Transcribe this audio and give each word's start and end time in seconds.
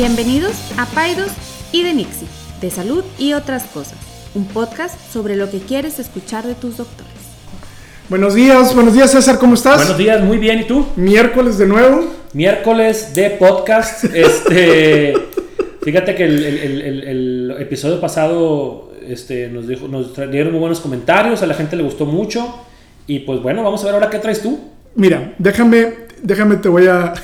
Bienvenidos 0.00 0.52
a 0.76 0.84
Paidos 0.84 1.30
y 1.72 1.82
de 1.82 1.94
Nixie, 1.94 2.28
de 2.60 2.68
salud 2.70 3.02
y 3.18 3.32
otras 3.32 3.62
cosas, 3.64 3.96
un 4.34 4.44
podcast 4.44 4.94
sobre 5.10 5.36
lo 5.36 5.50
que 5.50 5.58
quieres 5.60 5.98
escuchar 5.98 6.44
de 6.46 6.54
tus 6.54 6.76
doctores. 6.76 7.10
Buenos 8.10 8.34
días, 8.34 8.74
buenos 8.74 8.92
días 8.92 9.10
César, 9.12 9.38
¿cómo 9.38 9.54
estás? 9.54 9.78
Buenos 9.78 9.96
días, 9.96 10.22
muy 10.22 10.36
bien, 10.36 10.58
¿y 10.58 10.64
tú? 10.64 10.84
Miércoles 10.96 11.56
de 11.56 11.66
nuevo. 11.66 12.12
Miércoles 12.34 13.14
de 13.14 13.30
podcast. 13.30 14.04
Este, 14.14 15.14
fíjate 15.82 16.14
que 16.14 16.24
el, 16.24 16.44
el- 16.44 16.82
el- 16.82 17.02
el 17.04 17.56
episodio 17.58 17.98
pasado 17.98 18.92
este, 19.08 19.48
nos, 19.48 19.66
dijo, 19.66 19.88
nos 19.88 20.14
dieron 20.30 20.50
muy 20.52 20.60
buenos 20.60 20.80
comentarios, 20.80 21.40
a 21.40 21.46
la 21.46 21.54
gente 21.54 21.74
le 21.74 21.82
gustó 21.82 22.04
mucho. 22.04 22.54
Y 23.06 23.20
pues 23.20 23.40
bueno, 23.40 23.62
vamos 23.64 23.80
a 23.80 23.86
ver 23.86 23.94
ahora 23.94 24.10
qué 24.10 24.18
traes 24.18 24.42
tú. 24.42 24.60
Mira, 24.94 25.32
déjame, 25.38 25.94
déjame, 26.22 26.56
te 26.56 26.68
voy 26.68 26.86
a... 26.86 27.14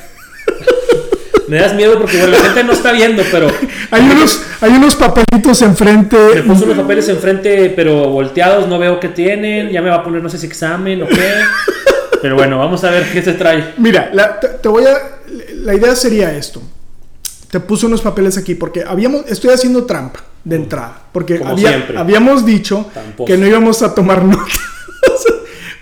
Me 1.53 1.59
das 1.59 1.75
miedo 1.75 1.99
porque 1.99 2.17
bueno, 2.17 2.33
la 2.33 2.41
gente 2.45 2.65
no 2.65 2.73
está 2.73 2.93
viendo, 2.93 3.23
pero 3.31 3.47
Hay 3.91 4.01
unos, 4.11 4.43
hay 4.63 4.71
unos 4.73 4.97
papelitos 4.97 5.61
enfrente. 5.61 6.17
me 6.37 6.43
puso 6.45 6.65
unos 6.65 6.79
papeles 6.79 7.09
enfrente, 7.11 7.71
pero 7.77 8.09
volteados, 8.09 8.67
no 8.69 8.79
veo 8.79 8.99
qué 8.99 9.09
tienen. 9.11 9.69
Ya 9.69 9.83
me 9.83 9.91
va 9.91 9.97
a 9.97 10.03
poner, 10.03 10.23
no 10.23 10.31
sé 10.31 10.39
si 10.39 10.47
examen 10.47 11.03
o 11.03 11.07
qué. 11.07 11.31
Pero 12.23 12.37
bueno, 12.37 12.59
vamos 12.59 12.83
a 12.85 12.91
ver 12.91 13.05
qué 13.13 13.21
se 13.23 13.33
trae. 13.35 13.75
Mira, 13.77 14.09
la, 14.15 14.41
te, 14.41 14.49
te 14.49 14.69
voy 14.69 14.85
a... 14.87 14.97
La 15.57 15.75
idea 15.75 15.95
sería 15.95 16.35
esto. 16.35 16.63
Te 17.51 17.61
puse 17.61 17.85
unos 17.85 18.01
papeles 18.01 18.39
aquí 18.39 18.55
porque 18.55 18.83
habíamos, 18.87 19.27
estoy 19.29 19.51
haciendo 19.53 19.85
trampa 19.85 20.21
de 20.45 20.57
entrada. 20.57 21.03
Porque 21.13 21.39
había- 21.45 21.87
habíamos 21.99 22.47
dicho 22.47 22.91
que 23.27 23.37
no 23.37 23.47
íbamos 23.47 23.83
a 23.83 23.95
tomar 23.95 24.25
notas. 24.25 24.59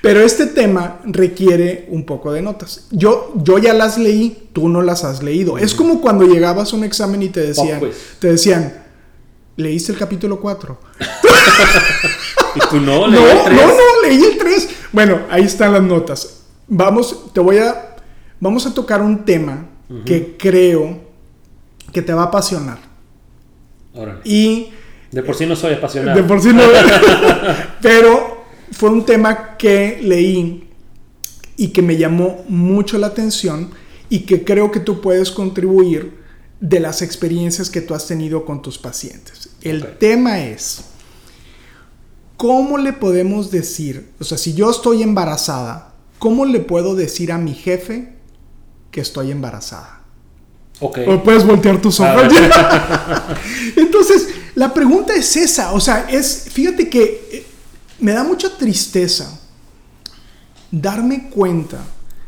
Pero 0.02 0.20
este 0.20 0.46
tema 0.46 1.00
requiere 1.04 1.86
un 1.90 2.04
poco 2.06 2.32
de 2.32 2.40
notas. 2.42 2.86
Yo, 2.90 3.32
yo 3.36 3.58
ya 3.58 3.74
las 3.74 3.98
leí, 3.98 4.48
tú 4.52 4.68
no 4.68 4.80
las 4.82 5.04
has 5.04 5.22
leído. 5.22 5.58
Es 5.58 5.74
como 5.74 6.00
cuando 6.00 6.24
llegabas 6.26 6.72
a 6.72 6.76
un 6.76 6.84
examen 6.84 7.22
y 7.22 7.28
te 7.28 7.40
decían, 7.40 7.80
pues. 7.80 8.16
te 8.18 8.28
decían, 8.28 8.82
¿leíste 9.56 9.92
el 9.92 9.98
capítulo 9.98 10.40
4? 10.40 10.78
Y 12.56 12.58
tú 12.68 12.80
no, 12.80 13.06
No, 13.06 13.08
leí 13.08 13.20
el 13.22 13.36
no, 13.36 13.44
tres. 13.44 13.56
no, 13.68 14.08
leí 14.08 14.24
el 14.24 14.38
3. 14.38 14.68
Bueno, 14.92 15.20
ahí 15.30 15.42
están 15.44 15.72
las 15.72 15.82
notas. 15.82 16.40
Vamos, 16.66 17.32
te 17.32 17.38
voy 17.40 17.58
a, 17.58 17.94
vamos 18.40 18.66
a 18.66 18.74
tocar 18.74 19.00
un 19.02 19.24
tema 19.24 19.66
que 20.04 20.36
creo 20.38 20.98
que 21.92 22.02
te 22.02 22.12
va 22.12 22.22
a 22.22 22.26
apasionar. 22.26 22.78
Órale. 23.94 24.20
Y 24.24 24.70
De 25.12 25.22
por 25.22 25.34
sí 25.36 25.46
no 25.46 25.54
soy 25.54 25.74
apasionado. 25.74 26.16
de 26.20 26.24
por 26.26 26.40
sí 26.40 26.52
no, 26.52 26.62
pero 27.82 28.39
fue 28.72 28.90
un 28.90 29.04
tema 29.04 29.56
que 29.56 29.98
leí 30.02 30.68
y 31.56 31.68
que 31.68 31.82
me 31.82 31.96
llamó 31.96 32.44
mucho 32.48 32.98
la 32.98 33.08
atención 33.08 33.70
y 34.08 34.20
que 34.20 34.44
creo 34.44 34.70
que 34.70 34.80
tú 34.80 35.00
puedes 35.00 35.30
contribuir 35.30 36.20
de 36.60 36.80
las 36.80 37.02
experiencias 37.02 37.70
que 37.70 37.80
tú 37.80 37.94
has 37.94 38.06
tenido 38.06 38.44
con 38.44 38.62
tus 38.62 38.78
pacientes. 38.78 39.50
El 39.62 39.98
tema 39.98 40.40
es, 40.40 40.82
¿cómo 42.36 42.78
le 42.78 42.92
podemos 42.92 43.50
decir, 43.50 44.10
o 44.20 44.24
sea, 44.24 44.38
si 44.38 44.54
yo 44.54 44.70
estoy 44.70 45.02
embarazada, 45.02 45.94
¿cómo 46.18 46.44
le 46.44 46.60
puedo 46.60 46.94
decir 46.94 47.32
a 47.32 47.38
mi 47.38 47.54
jefe 47.54 48.14
que 48.90 49.00
estoy 49.00 49.30
embarazada? 49.30 50.00
Ok. 50.80 50.98
O 51.06 51.22
puedes 51.22 51.46
voltear 51.46 51.80
tus 51.80 52.00
ojos. 52.00 52.22
Entonces, 53.76 54.28
la 54.54 54.72
pregunta 54.72 55.14
es 55.14 55.36
esa. 55.36 55.72
O 55.72 55.80
sea, 55.80 56.08
es. 56.10 56.46
Fíjate 56.50 56.88
que 56.88 57.02
eh, 57.30 57.46
me 58.00 58.12
da 58.12 58.24
mucha 58.24 58.56
tristeza 58.56 59.40
darme 60.70 61.28
cuenta 61.30 61.84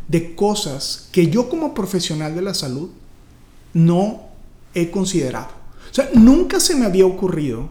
de 0.09 0.35
cosas 0.35 1.09
que 1.13 1.29
yo, 1.29 1.49
como 1.49 1.75
profesional 1.75 2.35
de 2.35 2.43
la 2.43 2.55
salud, 2.55 2.91
no 3.73 4.23
he 4.75 4.91
considerado. 4.91 5.49
O 5.91 5.95
sea, 5.95 6.11
nunca 6.15 6.61
se 6.61 6.75
me 6.75 6.87
había 6.87 7.07
ocurrido 7.07 7.71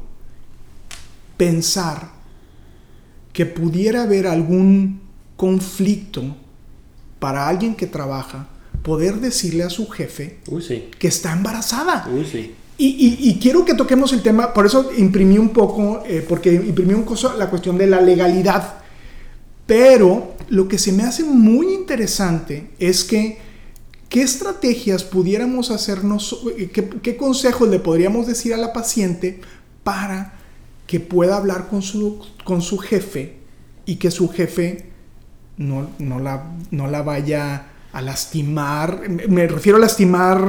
pensar 1.37 2.11
que 3.33 3.45
pudiera 3.45 4.03
haber 4.03 4.27
algún 4.27 5.01
conflicto 5.35 6.35
para 7.19 7.47
alguien 7.47 7.75
que 7.75 7.87
trabaja, 7.87 8.47
poder 8.83 9.19
decirle 9.19 9.63
a 9.63 9.69
su 9.69 9.87
jefe 9.87 10.39
Uy, 10.47 10.61
sí. 10.61 10.89
que 10.97 11.07
está 11.07 11.31
embarazada. 11.31 12.07
Uy, 12.11 12.25
sí. 12.25 12.55
Y, 12.83 13.37
quiero 13.39 13.63
que 13.63 13.75
toquemos 13.75 14.11
el 14.11 14.23
tema, 14.23 14.55
por 14.55 14.65
eso 14.65 14.89
imprimí 14.97 15.37
un 15.37 15.49
poco, 15.49 16.01
eh, 16.03 16.25
porque 16.27 16.51
imprimí 16.51 16.95
un 16.95 17.03
coso, 17.03 17.37
la 17.37 17.47
cuestión 17.47 17.77
de 17.77 17.85
la 17.85 18.01
legalidad. 18.01 18.79
Pero 19.67 20.33
lo 20.49 20.67
que 20.67 20.79
se 20.79 20.91
me 20.91 21.03
hace 21.03 21.23
muy 21.23 21.75
interesante 21.75 22.71
es 22.79 23.03
que, 23.03 23.37
¿qué 24.09 24.23
estrategias 24.23 25.03
pudiéramos 25.03 25.69
hacernos, 25.69 26.41
eh, 26.57 26.71
qué, 26.73 26.89
qué 27.03 27.17
consejos 27.17 27.69
le 27.69 27.77
podríamos 27.77 28.25
decir 28.25 28.51
a 28.51 28.57
la 28.57 28.73
paciente 28.73 29.41
para 29.83 30.33
que 30.87 30.99
pueda 30.99 31.37
hablar 31.37 31.67
con 31.67 31.83
su, 31.83 32.25
con 32.43 32.63
su 32.63 32.79
jefe 32.79 33.35
y 33.85 33.97
que 33.97 34.09
su 34.09 34.27
jefe 34.27 34.85
no, 35.57 35.87
no, 35.99 36.19
la, 36.19 36.51
no 36.71 36.87
la 36.87 37.03
vaya 37.03 37.67
a 37.93 38.01
lastimar? 38.01 39.01
Me- 39.27 39.47
refiero 39.47 39.77
a 39.77 39.81
lastimar 39.81 40.41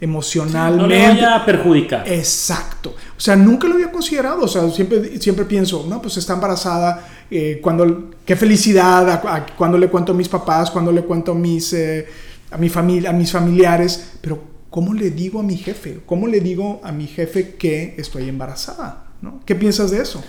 emocionalmente. 0.00 0.82
No 0.82 0.86
le 0.88 1.08
vaya 1.08 1.36
a 1.36 1.44
perjudicar. 1.44 2.04
Exacto. 2.08 2.90
O 3.16 3.20
sea, 3.20 3.36
nunca 3.36 3.66
lo 3.68 3.74
había 3.74 3.90
considerado. 3.90 4.42
O 4.42 4.48
sea, 4.48 4.68
siempre, 4.70 5.18
siempre 5.20 5.44
pienso, 5.44 5.86
no, 5.88 6.00
pues 6.02 6.16
está 6.16 6.34
embarazada. 6.34 7.06
eh, 7.30 7.58
cuando, 7.62 8.10
qué 8.24 8.36
felicidad. 8.36 9.06
a- 9.10 9.36
a- 9.36 9.46
cuando 9.54 9.76
le 9.76 9.88
cuento 9.88 10.12
a 10.12 10.14
mis 10.14 10.28
papás, 10.30 10.70
cuando 10.70 10.90
le 10.92 11.02
cuento 11.02 11.32
a 11.32 11.34
mis, 11.34 11.72
eh, 11.74 12.06
a 12.50 12.56
mi 12.56 12.70
familia, 12.70 13.10
a 13.10 13.12
mis 13.12 13.30
familiares. 13.32 14.12
Pero, 14.22 14.42
¿cómo 14.70 14.94
le 14.94 15.10
digo 15.10 15.40
a 15.40 15.42
mi 15.42 15.56
jefe? 15.58 16.00
¿Cómo 16.06 16.26
le 16.26 16.40
digo 16.40 16.80
a 16.82 16.90
mi 16.92 17.06
jefe 17.06 17.54
que 17.56 17.94
estoy 17.98 18.28
embarazada? 18.30 19.04
¿No? 19.20 19.40
¿Qué 19.44 19.54
piensas 19.54 19.90
de 19.90 20.00
eso? 20.00 20.24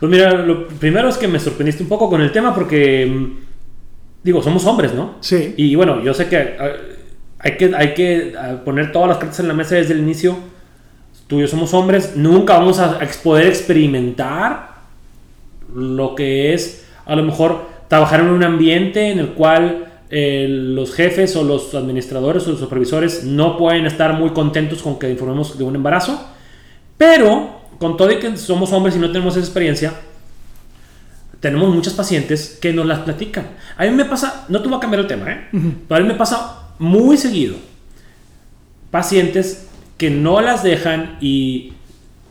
Pues 0.00 0.10
mira, 0.10 0.32
lo 0.32 0.66
primero 0.66 1.08
es 1.08 1.16
que 1.18 1.28
me 1.28 1.38
sorprendiste 1.38 1.82
un 1.84 1.88
poco 1.88 2.08
con 2.10 2.20
el 2.20 2.32
tema 2.32 2.52
porque, 2.54 3.06
mm, 3.06 3.49
digo, 4.22 4.42
somos 4.42 4.64
hombres, 4.66 4.94
¿no? 4.94 5.16
Sí. 5.20 5.54
Y 5.56 5.74
bueno, 5.74 6.02
yo 6.02 6.14
sé 6.14 6.28
que 6.28 6.36
ah, 6.36 6.72
hay 7.38 7.56
que, 7.56 7.72
hay 7.74 7.94
que 7.94 8.34
ah, 8.38 8.60
poner 8.64 8.92
todas 8.92 9.08
las 9.08 9.18
cartas 9.18 9.40
en 9.40 9.48
la 9.48 9.54
mesa 9.54 9.76
desde 9.76 9.94
el 9.94 10.00
inicio. 10.00 10.36
Tú 11.26 11.38
y 11.38 11.42
yo 11.42 11.48
somos 11.48 11.72
hombres, 11.74 12.16
nunca 12.16 12.58
vamos 12.58 12.78
a 12.78 12.98
poder 13.22 13.46
experimentar 13.46 14.70
lo 15.74 16.14
que 16.14 16.52
es 16.52 16.86
a 17.06 17.14
lo 17.14 17.22
mejor 17.22 17.66
trabajar 17.88 18.20
en 18.20 18.28
un 18.28 18.42
ambiente 18.42 19.10
en 19.10 19.18
el 19.18 19.28
cual 19.30 19.86
eh, 20.10 20.46
los 20.48 20.92
jefes 20.94 21.36
o 21.36 21.44
los 21.44 21.74
administradores 21.74 22.46
o 22.46 22.50
los 22.50 22.60
supervisores 22.60 23.24
no 23.24 23.56
pueden 23.56 23.86
estar 23.86 24.14
muy 24.14 24.30
contentos 24.30 24.82
con 24.82 24.98
que 24.98 25.10
informemos 25.10 25.56
de 25.56 25.64
un 25.64 25.76
embarazo. 25.76 26.20
Pero, 26.98 27.60
con 27.78 27.96
todo 27.96 28.10
y 28.10 28.18
que 28.18 28.36
somos 28.36 28.72
hombres 28.72 28.96
y 28.96 28.98
no 28.98 29.10
tenemos 29.10 29.36
esa 29.36 29.46
experiencia, 29.46 29.94
tenemos 31.40 31.74
muchas 31.74 31.94
pacientes 31.94 32.58
que 32.60 32.72
nos 32.72 32.86
las 32.86 33.00
platican. 33.00 33.46
A 33.76 33.84
mí 33.84 33.90
me 33.90 34.04
pasa, 34.04 34.44
no 34.48 34.60
te 34.62 34.68
voy 34.68 34.76
a 34.76 34.80
cambiar 34.80 35.00
el 35.00 35.06
tema, 35.06 35.32
¿eh? 35.32 35.48
Pero 35.88 36.00
a 36.00 36.00
mí 36.00 36.08
me 36.08 36.14
pasa 36.14 36.68
muy 36.78 37.16
seguido. 37.16 37.56
Pacientes 38.90 39.66
que 39.96 40.10
no 40.10 40.40
las 40.40 40.62
dejan 40.62 41.16
y 41.20 41.72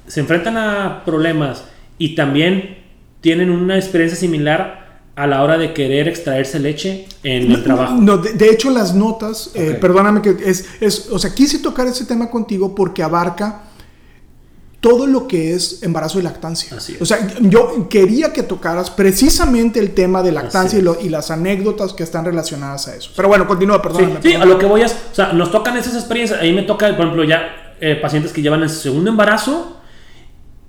se 0.08 0.20
enfrentan 0.20 0.58
a 0.58 1.04
problemas 1.06 1.66
y 1.98 2.16
también 2.16 2.78
tienen 3.22 3.50
una 3.50 3.78
experiencia 3.78 4.18
similar 4.18 5.02
a 5.16 5.28
la 5.28 5.44
hora 5.44 5.58
de 5.58 5.74
querer 5.74 6.08
extraerse 6.08 6.60
leche 6.60 7.06
en 7.24 7.52
el 7.52 7.64
trabajo. 7.64 7.96
No, 7.96 8.18
de, 8.18 8.34
de 8.34 8.50
hecho, 8.50 8.70
las 8.70 8.96
notas, 8.96 9.52
eh, 9.54 9.78
perdóname 9.80 10.22
que 10.22 10.38
es, 10.46 10.66
es, 10.80 11.10
o 11.12 11.20
sea, 11.20 11.34
quise 11.34 11.60
tocar 11.60 11.88
ese 11.88 12.06
tema 12.06 12.30
contigo 12.30 12.74
porque 12.74 13.04
abarca 13.04 13.64
todo 14.82 15.08
lo 15.08 15.28
que 15.28 15.54
es 15.54 15.84
embarazo 15.84 16.20
y 16.20 16.22
lactancia. 16.22 16.78
Así 16.78 16.94
es. 16.96 17.02
O 17.02 17.06
sea, 17.06 17.28
yo 17.42 17.90
quería 17.90 18.32
que 18.32 18.44
tocaras 18.44 18.90
precisamente 18.90 19.80
el 19.80 19.92
tema 19.94 20.24
de 20.24 20.32
lactancia 20.32 20.80
y, 20.80 20.82
lo- 20.82 20.98
y 21.02 21.10
las 21.10 21.32
anécdotas 21.32 21.92
que 21.94 22.04
están 22.04 22.24
relacionadas 22.24 22.88
a 22.88 22.96
eso. 22.96 23.12
Pero 23.16 23.28
bueno, 23.28 23.46
continúa, 23.46 23.76
Sí, 23.78 23.82
perdóname. 23.84 24.20
sí, 24.22 24.34
a 24.36 24.46
lo 24.46 24.58
que 24.58 24.66
voy 24.66 24.82
es, 24.82 24.96
o 25.12 25.16
sea, 25.16 25.34
nos 25.34 25.52
tocan 25.52 25.76
esas 25.78 25.96
experiencias. 25.96 26.40
Ahí 26.42 26.54
me 26.54 26.62
toca, 26.64 26.88
por 26.96 27.02
ejemplo, 27.06 27.24
ya 27.26 27.76
eh, 27.82 27.96
pacientes 28.02 28.32
que 28.32 28.42
llevan 28.42 28.64
el 28.64 28.70
segundo 28.70 29.10
embarazo. 29.10 29.78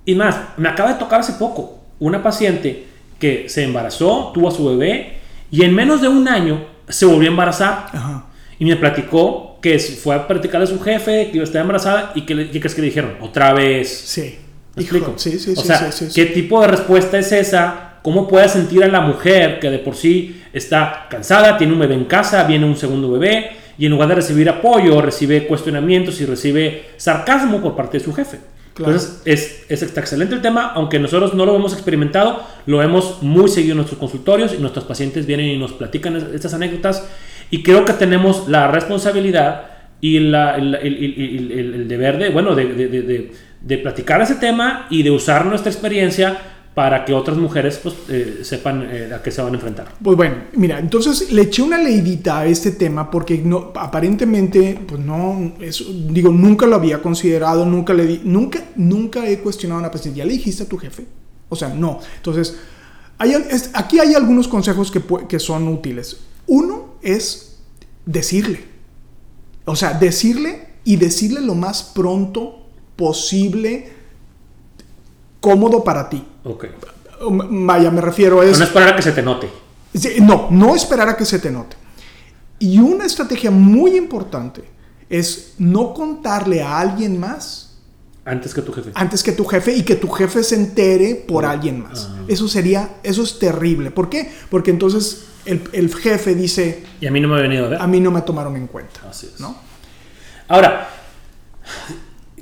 Y 0.05 0.15
más, 0.15 0.35
me 0.57 0.67
acaba 0.67 0.93
de 0.93 0.99
tocar 0.99 1.21
hace 1.21 1.33
poco 1.33 1.79
una 1.99 2.21
paciente 2.23 2.87
que 3.19 3.47
se 3.47 3.63
embarazó, 3.63 4.31
tuvo 4.33 4.47
a 4.49 4.51
su 4.51 4.65
bebé 4.67 5.19
y 5.51 5.63
en 5.63 5.73
menos 5.75 6.01
de 6.01 6.07
un 6.07 6.27
año 6.27 6.65
se 6.89 7.05
volvió 7.05 7.29
a 7.29 7.31
embarazar. 7.31 7.85
Ajá. 7.93 8.25
Y 8.59 8.65
me 8.65 8.75
platicó 8.75 9.50
que 9.61 9.77
fue 9.79 10.15
a 10.15 10.27
platicarle 10.27 10.65
a 10.65 10.67
su 10.69 10.79
jefe 10.79 11.27
que 11.29 11.37
iba 11.37 11.41
a 11.43 11.45
estar 11.45 11.61
embarazada 11.61 12.11
y 12.15 12.21
que, 12.25 12.35
le, 12.35 12.49
¿qué 12.49 12.59
crees 12.59 12.75
que 12.75 12.81
le 12.81 12.87
dijeron? 12.87 13.13
Otra 13.21 13.53
vez. 13.53 13.89
Sí. 14.05 14.37
¿Me 14.75 14.83
Hijo, 14.83 14.95
explico? 14.97 15.13
Sí, 15.19 15.37
sí, 15.37 15.51
o 15.51 15.61
sí, 15.61 15.67
sea, 15.67 15.91
sí, 15.91 16.05
sí, 16.09 16.13
¿qué 16.15 16.31
tipo 16.31 16.61
de 16.61 16.67
respuesta 16.67 17.19
es 17.19 17.31
esa? 17.31 17.95
¿Cómo 18.01 18.27
puede 18.27 18.47
sentir 18.49 18.83
a 18.83 18.87
la 18.87 19.01
mujer 19.01 19.59
que 19.59 19.69
de 19.69 19.79
por 19.79 19.95
sí 19.95 20.41
está 20.53 21.07
cansada, 21.09 21.57
tiene 21.57 21.73
un 21.73 21.79
bebé 21.79 21.93
en 21.95 22.05
casa, 22.05 22.43
viene 22.45 22.65
un 22.65 22.75
segundo 22.75 23.11
bebé 23.11 23.51
y 23.77 23.85
en 23.85 23.91
lugar 23.91 24.09
de 24.09 24.15
recibir 24.15 24.49
apoyo, 24.49 25.01
recibe 25.01 25.45
cuestionamientos 25.45 26.19
y 26.21 26.25
recibe 26.25 26.85
sarcasmo 26.97 27.61
por 27.61 27.75
parte 27.75 27.99
de 27.99 28.03
su 28.03 28.13
jefe? 28.13 28.39
Claro. 28.73 28.93
Entonces, 28.93 29.21
es, 29.25 29.63
es 29.67 29.83
está 29.83 29.99
excelente 29.99 30.33
el 30.33 30.41
tema, 30.41 30.71
aunque 30.73 30.97
nosotros 30.97 31.33
no 31.33 31.45
lo 31.45 31.53
hemos 31.55 31.73
experimentado, 31.73 32.41
lo 32.65 32.81
hemos 32.81 33.21
muy 33.21 33.49
seguido 33.49 33.73
en 33.73 33.77
nuestros 33.77 33.99
consultorios 33.99 34.53
y 34.53 34.57
nuestros 34.61 34.85
pacientes 34.85 35.25
vienen 35.25 35.47
y 35.47 35.57
nos 35.57 35.73
platican 35.73 36.15
es- 36.15 36.23
estas 36.33 36.53
anécdotas 36.53 37.03
y 37.51 37.61
creo 37.63 37.85
que 37.85 37.93
tenemos 37.93 38.47
la 38.47 38.67
responsabilidad 38.69 39.65
y 40.01 40.19
la- 40.19 40.55
el, 40.57 40.73
el- 40.75 41.51
el- 41.51 41.73
el- 41.75 41.87
deber 41.87 42.17
de, 42.17 42.29
bueno, 42.29 42.55
de, 42.55 42.65
de- 42.73 42.87
de- 42.87 43.31
de- 43.61 43.77
platicar 43.77 44.21
ese 44.21 44.35
tema 44.35 44.87
y 44.89 45.03
de 45.03 45.11
usar 45.11 45.45
nuestra 45.45 45.71
experiencia 45.71 46.39
para 46.73 47.03
que 47.03 47.13
otras 47.13 47.37
mujeres 47.37 47.79
pues, 47.83 47.93
eh, 48.09 48.39
sepan 48.43 48.87
eh, 48.89 49.09
a 49.13 49.21
qué 49.21 49.29
se 49.29 49.41
van 49.41 49.51
a 49.51 49.55
enfrentar. 49.55 49.87
Pues 50.01 50.15
bueno, 50.17 50.35
mira, 50.53 50.79
entonces 50.79 51.31
le 51.31 51.41
eché 51.43 51.61
una 51.61 51.77
leidita 51.77 52.39
a 52.39 52.45
este 52.45 52.71
tema 52.71 53.11
porque 53.11 53.37
no, 53.39 53.71
aparentemente, 53.75 54.79
pues 54.87 54.99
no, 55.01 55.53
eso, 55.59 55.83
digo, 56.09 56.31
nunca 56.31 56.65
lo 56.65 56.77
había 56.77 57.01
considerado, 57.01 57.65
nunca 57.65 57.93
le 57.93 58.05
di, 58.07 58.21
nunca, 58.23 58.59
nunca 58.77 59.27
he 59.27 59.39
cuestionado 59.39 59.79
una 59.81 59.91
paciente. 59.91 60.19
¿Ya 60.19 60.25
le 60.25 60.31
dijiste 60.33 60.63
a 60.63 60.69
tu 60.69 60.77
jefe? 60.77 61.05
O 61.49 61.55
sea, 61.57 61.67
no. 61.69 61.99
Entonces, 62.15 62.57
hay, 63.17 63.33
es- 63.33 63.69
aquí 63.73 63.99
hay 63.99 64.13
algunos 64.15 64.47
consejos 64.47 64.89
que, 64.89 65.01
que 65.27 65.39
son 65.39 65.67
útiles. 65.67 66.17
Uno 66.47 66.80
es 67.01 67.57
decirle. 68.05 68.65
O 69.65 69.75
sea, 69.75 69.93
decirle 69.93 70.67
y 70.83 70.95
decirle 70.95 71.41
lo 71.41 71.55
más 71.55 71.83
pronto 71.83 72.65
posible, 72.95 73.91
cómodo 75.39 75.83
para 75.83 76.09
ti. 76.09 76.23
Ok. 76.43 76.65
Vaya, 77.49 77.91
me 77.91 78.01
refiero 78.01 78.41
a 78.41 78.45
No 78.45 78.51
esperar 78.63 78.89
a 78.89 78.95
que 78.95 79.01
se 79.01 79.11
te 79.11 79.21
note. 79.21 79.49
No, 80.21 80.47
no 80.49 80.75
esperar 80.75 81.09
a 81.09 81.17
que 81.17 81.25
se 81.25 81.39
te 81.39 81.51
note. 81.51 81.75
Y 82.59 82.79
una 82.79 83.05
estrategia 83.05 83.51
muy 83.51 83.95
importante 83.97 84.63
es 85.09 85.53
no 85.57 85.93
contarle 85.93 86.61
a 86.61 86.79
alguien 86.79 87.19
más 87.19 87.67
Antes 88.23 88.53
que 88.53 88.61
tu 88.61 88.71
jefe. 88.71 88.91
antes 88.93 89.23
que 89.23 89.31
tu 89.31 89.45
jefe 89.45 89.75
y 89.75 89.81
que 89.83 89.95
tu 89.95 90.07
jefe 90.09 90.43
se 90.43 90.55
entere 90.55 91.15
por 91.15 91.43
Ah. 91.45 91.51
alguien 91.51 91.81
más. 91.83 92.09
Eso 92.27 92.47
sería, 92.47 92.97
eso 93.03 93.23
es 93.23 93.39
terrible. 93.39 93.91
¿Por 93.91 94.09
qué? 94.09 94.31
Porque 94.49 94.71
entonces 94.71 95.23
el, 95.45 95.61
el 95.73 95.93
jefe 95.95 96.35
dice, 96.35 96.83
Y 96.99 97.07
a 97.07 97.11
mí 97.11 97.19
no 97.19 97.27
me 97.27 97.35
ha 97.37 97.41
venido 97.41 97.65
a 97.65 97.69
ver. 97.69 97.81
a 97.81 97.87
mí 97.87 97.99
no 97.99 98.11
me 98.11 98.21
tomaron 98.21 98.55
en 98.55 98.67
cuenta. 98.67 99.01
Así 99.09 99.27
es. 99.33 99.39
¿no? 99.39 99.55
Ahora, 100.47 100.89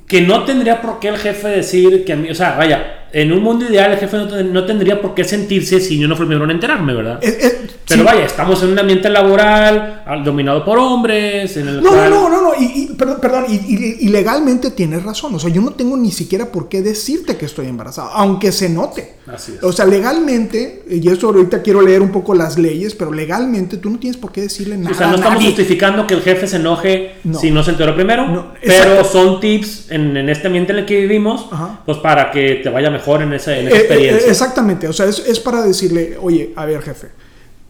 que 0.08 0.22
no 0.22 0.44
tendría 0.44 0.82
por 0.82 1.00
qué 1.00 1.10
el 1.10 1.18
jefe 1.18 1.48
decir 1.48 2.04
que 2.04 2.14
a 2.14 2.16
mí, 2.16 2.30
o 2.30 2.36
sea, 2.36 2.56
vaya, 2.56 2.99
en 3.14 3.32
un 3.32 3.42
mundo 3.44 3.66
ideal 3.70 3.92
el 3.92 3.98
jefe 4.00 4.18
no, 4.18 4.26
no 4.44 4.66
tendría 4.66 5.02
por 5.02 5.14
qué 5.14 5.24
sentirse 5.24 5.80
si 5.80 5.98
yo 6.00 6.08
no 6.08 6.16
fui 6.16 6.24
el 6.24 6.28
primero 6.30 6.46
en 6.46 6.52
enterarme, 6.52 6.94
¿verdad? 6.94 7.20
Eh, 7.22 7.38
eh, 7.42 7.68
Pero 7.88 8.02
sí. 8.02 8.06
vaya, 8.06 8.26
estamos 8.26 8.62
en 8.64 8.70
un 8.72 8.80
ambiente 8.80 9.10
laboral 9.10 10.04
al- 10.06 10.24
dominado 10.24 10.64
por 10.64 10.78
hombres, 10.78 11.56
en 11.58 11.68
el 11.68 11.76
No, 11.78 11.82
no, 11.82 11.90
cual- 11.98 12.10
no, 12.10 12.30
no, 12.30 12.42
no, 12.42 12.50
y, 12.60 12.66
y- 12.92 12.96
perdón, 12.96 13.18
perdón, 13.22 13.46
y, 13.50 13.56
y- 13.56 13.98
y 14.02 14.10
legalmente 14.10 14.72
tienes 14.72 15.04
razón, 15.04 15.34
o 15.36 15.40
sea, 15.40 15.50
yo 15.50 15.62
no 15.62 15.72
tengo 15.72 15.98
ni 15.98 16.12
siquiera 16.12 16.52
por 16.52 16.70
qué 16.70 16.82
decirte 16.82 17.36
que 17.38 17.46
estoy 17.46 17.68
embarazada, 17.68 18.10
aunque 18.14 18.52
se 18.52 18.70
note. 18.70 19.16
Así 19.28 19.54
es. 19.58 19.64
O 19.64 19.72
sea, 19.72 19.86
legalmente, 19.86 20.84
y 20.90 21.08
eso 21.08 21.28
ahorita 21.28 21.62
quiero 21.62 21.82
leer 21.82 22.02
un 22.02 22.12
poco 22.12 22.34
las 22.34 22.58
leyes, 22.58 22.96
pero 22.96 23.12
legalmente 23.12 23.78
tú 23.78 23.90
no 23.90 24.00
tienes 24.00 24.18
por 24.18 24.32
qué 24.32 24.42
decirle 24.42 24.76
nada 24.78 24.92
O 24.92 24.98
sea, 24.98 25.08
no 25.08 25.16
estamos 25.16 25.44
justificando 25.44 26.06
que 26.08 26.16
el 26.16 26.22
jefe 26.22 26.48
se 26.48 26.56
enoje 26.58 27.16
No. 27.24 27.40
si 27.40 27.52
no 27.52 27.64
se 27.64 27.72
enteró 27.72 27.96
primero, 27.96 28.28
No, 28.28 28.54
pero 28.64 29.04
son 29.04 29.40
tips 29.40 29.92
en, 29.92 30.18
en 30.18 30.30
este 30.30 30.48
ambiente 30.48 30.74
en 30.74 30.80
el 30.80 30.86
que 30.86 31.00
vivimos, 31.02 31.48
Ajá. 31.52 31.82
pues 31.86 31.98
para 32.00 32.32
que 32.32 32.60
te 32.64 32.70
vaya 32.70 32.90
mejor 32.90 32.99
en 33.06 33.34
esa, 33.34 33.58
en 33.58 33.68
esa 33.68 33.76
Eh, 33.76 33.80
eh, 33.80 33.82
experiencia. 33.82 34.32
exactamente, 34.32 34.88
o 34.88 34.94
sea, 34.94 35.06
es, 35.08 35.20
es 35.20 35.40
para 35.40 35.62
decirle, 35.62 36.18
oye, 36.22 36.54
a 36.56 36.66
ver, 36.66 36.82
jefe, 36.82 37.10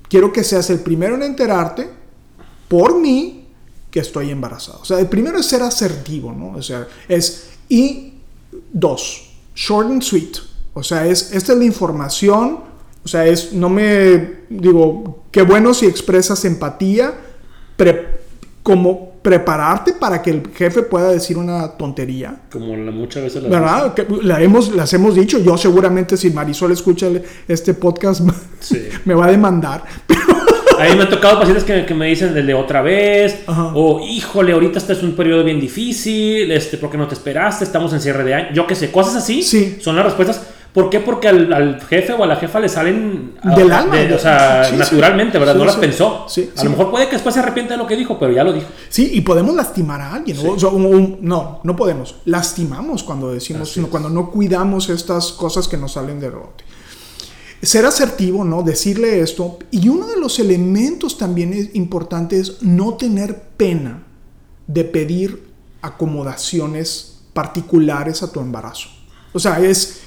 quiero 0.10 0.32
que 0.34 0.44
seas 0.44 0.70
el 0.70 0.80
primero 0.80 1.16
en 1.16 1.24
enterarte 1.24 1.90
por 2.68 3.00
mí 3.00 3.48
que 3.92 4.00
estoy 4.02 4.30
embarazada. 4.30 4.78
O 4.80 4.86
sea, 4.86 5.00
el 5.00 5.08
primero 5.08 5.40
es 5.40 5.46
ser 5.48 5.64
asertivo, 5.64 6.32
¿no? 6.32 6.52
O 6.58 6.62
sea, 6.62 6.88
es, 7.08 7.50
y 7.70 8.14
dos, 8.72 9.32
short 9.56 9.90
and 9.90 10.02
sweet. 10.04 10.38
O 10.74 10.84
sea, 10.84 11.06
es, 11.08 11.32
esta 11.34 11.54
es 11.54 11.58
la 11.60 11.66
información, 11.66 12.60
o 13.04 13.08
sea, 13.08 13.26
es, 13.26 13.54
no 13.54 13.70
me, 13.70 14.42
digo, 14.50 15.24
qué 15.32 15.42
bueno 15.42 15.74
si 15.74 15.86
expresas 15.88 16.46
empatía, 16.46 17.14
pre- 17.76 18.19
como 18.70 19.14
prepararte 19.24 19.94
para 19.94 20.22
que 20.22 20.30
el 20.30 20.44
jefe 20.56 20.84
pueda 20.84 21.10
decir 21.10 21.38
una 21.40 21.70
tontería. 21.70 22.36
Como 22.52 22.76
la- 22.78 22.92
muchas 22.92 23.24
veces 23.24 23.42
las 23.42 23.52
¿Verdad? 23.52 23.94
Que 23.96 24.06
la 24.22 24.40
hemos, 24.44 24.72
las 24.76 24.94
hemos 24.94 25.16
dicho. 25.16 25.40
Yo 25.40 25.58
seguramente 25.58 26.16
si 26.18 26.30
Marisol 26.30 26.72
escucha 26.72 27.08
este 27.48 27.74
podcast 27.74 28.22
Sí. 28.60 28.88
me 29.06 29.16
va 29.16 29.26
a 29.26 29.32
demandar. 29.32 29.84
A 30.80 30.84
mí 30.90 30.96
me 30.96 31.04
ha 31.04 31.10
tocado 31.10 31.40
pacientes 31.40 31.64
que, 31.64 31.84
que 31.86 31.94
me 31.96 32.06
dicen 32.06 32.34
desde 32.34 32.54
otra 32.54 32.82
vez, 32.84 33.40
Ajá. 33.48 33.72
o 33.74 34.02
híjole, 34.08 34.54
ahorita 34.54 34.78
este 34.78 34.94
es 34.94 35.02
un 35.02 35.14
periodo 35.16 35.44
bien 35.44 35.60
difícil, 35.60 36.52
este, 36.52 36.78
¿por 36.78 36.92
qué 36.92 36.98
no 36.98 37.08
te 37.08 37.16
esperaste? 37.16 37.64
Estamos 37.64 37.92
en 37.94 38.02
cierre 38.02 38.24
de 38.24 38.34
año. 38.36 38.48
Yo 38.54 38.68
qué 38.68 38.76
sé, 38.76 38.92
cosas 38.92 39.16
así 39.16 39.42
Sí. 39.42 39.78
son 39.82 39.96
las 39.96 40.06
respuestas. 40.06 40.42
¿Por 40.74 40.90
qué? 40.92 41.00
Porque 41.00 41.28
al, 41.28 41.52
al 41.52 41.82
jefe 41.82 42.14
o 42.14 42.24
a 42.24 42.28
la 42.28 42.36
jefa 42.36 42.60
le 42.60 42.70
salen 42.70 43.34
a- 43.42 43.56
Del 43.56 43.72
alma, 43.72 43.96
de- 43.96 44.14
o 44.14 44.20
sea, 44.20 44.64
sí, 44.66 44.72
sí. 44.74 44.78
naturalmente, 44.78 45.40
¿verdad? 45.40 45.54
Sí, 45.54 45.60
no 45.60 45.66
las 45.66 45.76
pensó. 45.78 46.26
Sí, 46.30 46.52
a 46.56 46.64
lo 46.64 46.70
mejor 46.70 46.92
puede 46.92 47.08
que 47.08 47.14
después 47.14 47.34
se 47.34 47.42
arrepienta 47.42 47.74
de 47.74 47.78
lo 47.80 47.88
que 47.88 47.96
dijo, 47.96 48.20
pero 48.20 48.32
ya 48.32 48.44
lo 48.44 48.54
dijo. 48.54 48.68
Sí, 48.88 49.10
y 49.14 49.22
podemos 49.22 49.56
lastimar 49.56 50.00
a 50.00 50.14
alguien. 50.14 50.38
o- 50.46 50.52
o 50.54 50.60
sea, 50.60 50.70
un- 50.70 50.86
un- 50.86 51.18
no, 51.22 51.60
no 51.64 51.76
podemos. 51.76 52.16
Lastimamos 52.26 53.04
cuando 53.04 53.32
decimos, 53.34 53.72
sino 53.74 53.88
cuando 53.88 54.10
no 54.10 54.30
cuidamos 54.30 54.90
estas 54.90 55.32
cosas 55.32 55.68
que 55.68 55.76
nos 55.78 55.94
salen 55.94 56.20
de 56.20 56.30
rebote. 56.30 56.64
Ser 57.62 57.86
asertivo, 57.86 58.46
¿no? 58.46 58.62
Decirle 58.64 59.20
esto. 59.22 59.58
Y 59.72 59.90
uno 59.90 60.06
de 60.08 60.18
los 60.18 60.40
elementos 60.40 61.18
también 61.18 61.52
es 61.52 61.76
importante 61.76 62.40
es 62.40 62.62
no 62.62 62.94
tener 62.94 63.42
pena 63.58 64.04
de 64.68 64.84
pedir 64.86 65.50
acomodaciones 65.82 67.22
particulares 67.34 68.24
a 68.24 68.32
tu 68.32 68.40
embarazo. 68.40 68.90
O 69.34 69.40
sea, 69.40 69.60
es, 69.60 70.02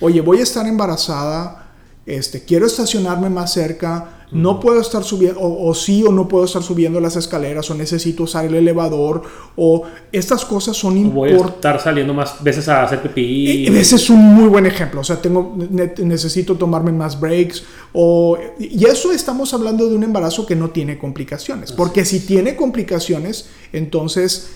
oye, 0.00 0.20
voy 0.20 0.38
a 0.40 0.42
estar 0.42 0.66
embarazada, 0.66 1.64
este, 2.06 2.42
quiero 2.44 2.66
estacionarme 2.66 3.28
más 3.28 3.52
cerca, 3.52 4.14
no 4.30 4.60
puedo 4.60 4.78
estar 4.80 5.04
subiendo, 5.04 5.40
o, 5.40 5.68
o 5.70 5.74
sí 5.74 6.02
o 6.06 6.12
no 6.12 6.28
puedo 6.28 6.44
estar 6.44 6.62
subiendo 6.62 7.00
las 7.00 7.16
escaleras, 7.16 7.70
o 7.70 7.74
necesito 7.74 8.24
usar 8.24 8.44
el 8.44 8.54
elevador, 8.54 9.22
o 9.56 9.84
estas 10.12 10.44
cosas 10.44 10.76
son 10.76 10.94
Voy 11.14 11.28
a 11.28 11.32
importantes. 11.32 11.56
estar 11.56 11.80
saliendo 11.80 12.12
más 12.14 12.42
veces 12.42 12.68
a 12.68 12.82
hacer 12.84 13.00
pipí. 13.02 13.66
E- 13.66 13.78
Ese 13.78 13.96
es 13.96 14.10
un 14.10 14.18
muy 14.22 14.48
buen 14.48 14.66
ejemplo. 14.66 15.00
O 15.00 15.04
sea, 15.04 15.16
tengo, 15.20 15.54
ne- 15.70 15.94
necesito 16.04 16.56
tomarme 16.56 16.92
más 16.92 17.18
breaks. 17.18 17.64
O, 17.94 18.36
y 18.58 18.84
eso 18.84 19.12
estamos 19.12 19.52
hablando 19.54 19.88
de 19.88 19.94
un 19.96 20.02
embarazo 20.04 20.44
que 20.44 20.54
no 20.56 20.68
tiene 20.70 20.98
complicaciones. 20.98 21.72
Porque 21.72 22.04
si 22.04 22.20
tiene 22.20 22.54
complicaciones, 22.54 23.48
entonces 23.72 24.50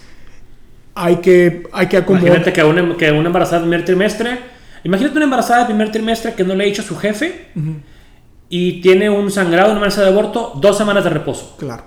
hay 0.95 1.17
que, 1.17 1.63
hay 1.73 1.87
que 1.89 1.97
acomodar. 1.97 2.27
Imagínate 2.27 2.53
que 2.53 2.63
una, 2.65 2.97
que 2.97 3.11
una 3.11 3.27
embarazada 3.27 3.63
primer 3.63 3.85
trimestre. 3.85 4.52
Imagínate 4.85 5.17
una 5.17 5.25
embarazada 5.25 5.61
de 5.61 5.67
primer 5.67 5.91
trimestre 5.93 6.35
que 6.35 6.45
no 6.45 6.55
le 6.55 6.65
ha 6.65 6.67
dicho 6.67 6.83
a 6.83 6.85
su 6.85 6.97
jefe 6.97 7.49
y 8.49 8.81
tiene 8.81 9.09
un 9.11 9.31
sangrado, 9.31 9.71
una 9.71 9.79
amenaza 9.79 10.03
de 10.03 10.09
aborto, 10.09 10.53
dos 10.61 10.77
semanas 10.77 11.05
de 11.05 11.11
reposo. 11.11 11.55
Claro. 11.59 11.85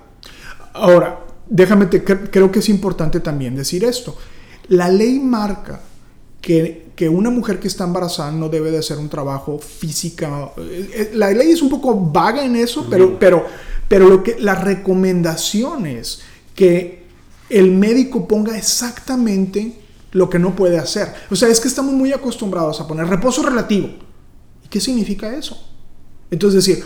Ahora, 0.73 1.19
déjame, 1.47 1.85
te, 1.87 2.03
cre- 2.03 2.29
creo 2.31 2.51
que 2.51 2.59
es 2.59 2.69
importante 2.69 3.19
también 3.19 3.55
decir 3.55 3.83
esto. 3.83 4.17
La 4.69 4.89
ley 4.89 5.19
marca 5.19 5.81
que, 6.41 6.87
que 6.95 7.07
una 7.09 7.29
mujer 7.29 7.59
que 7.59 7.67
está 7.67 7.83
embarazada 7.83 8.31
no 8.31 8.49
debe 8.49 8.71
de 8.71 8.79
hacer 8.79 8.97
un 8.97 9.09
trabajo 9.09 9.59
física. 9.59 10.51
eh, 10.57 10.89
eh, 10.93 11.11
La 11.13 11.29
ley 11.31 11.51
es 11.51 11.61
un 11.61 11.69
poco 11.69 11.95
vaga 11.95 12.43
en 12.43 12.55
eso, 12.55 12.87
pero, 12.89 13.19
pero, 13.19 13.45
pero 13.87 14.07
lo 14.09 14.23
que, 14.23 14.37
la 14.39 14.55
recomendación 14.55 15.85
es 15.85 16.21
que 16.55 17.03
el 17.49 17.71
médico 17.71 18.27
ponga 18.27 18.57
exactamente 18.57 19.73
lo 20.15 20.29
que 20.29 20.39
no 20.39 20.55
puede 20.55 20.77
hacer. 20.77 21.13
O 21.29 21.35
sea, 21.35 21.49
es 21.49 21.59
que 21.59 21.67
estamos 21.67 21.93
muy 21.93 22.13
acostumbrados 22.13 22.79
a 22.79 22.87
poner 22.87 23.05
reposo 23.05 23.43
relativo. 23.43 23.89
¿Y 24.63 24.67
qué 24.69 24.79
significa 24.79 25.35
eso? 25.35 25.61
Entonces, 26.31 26.65
decir, 26.65 26.85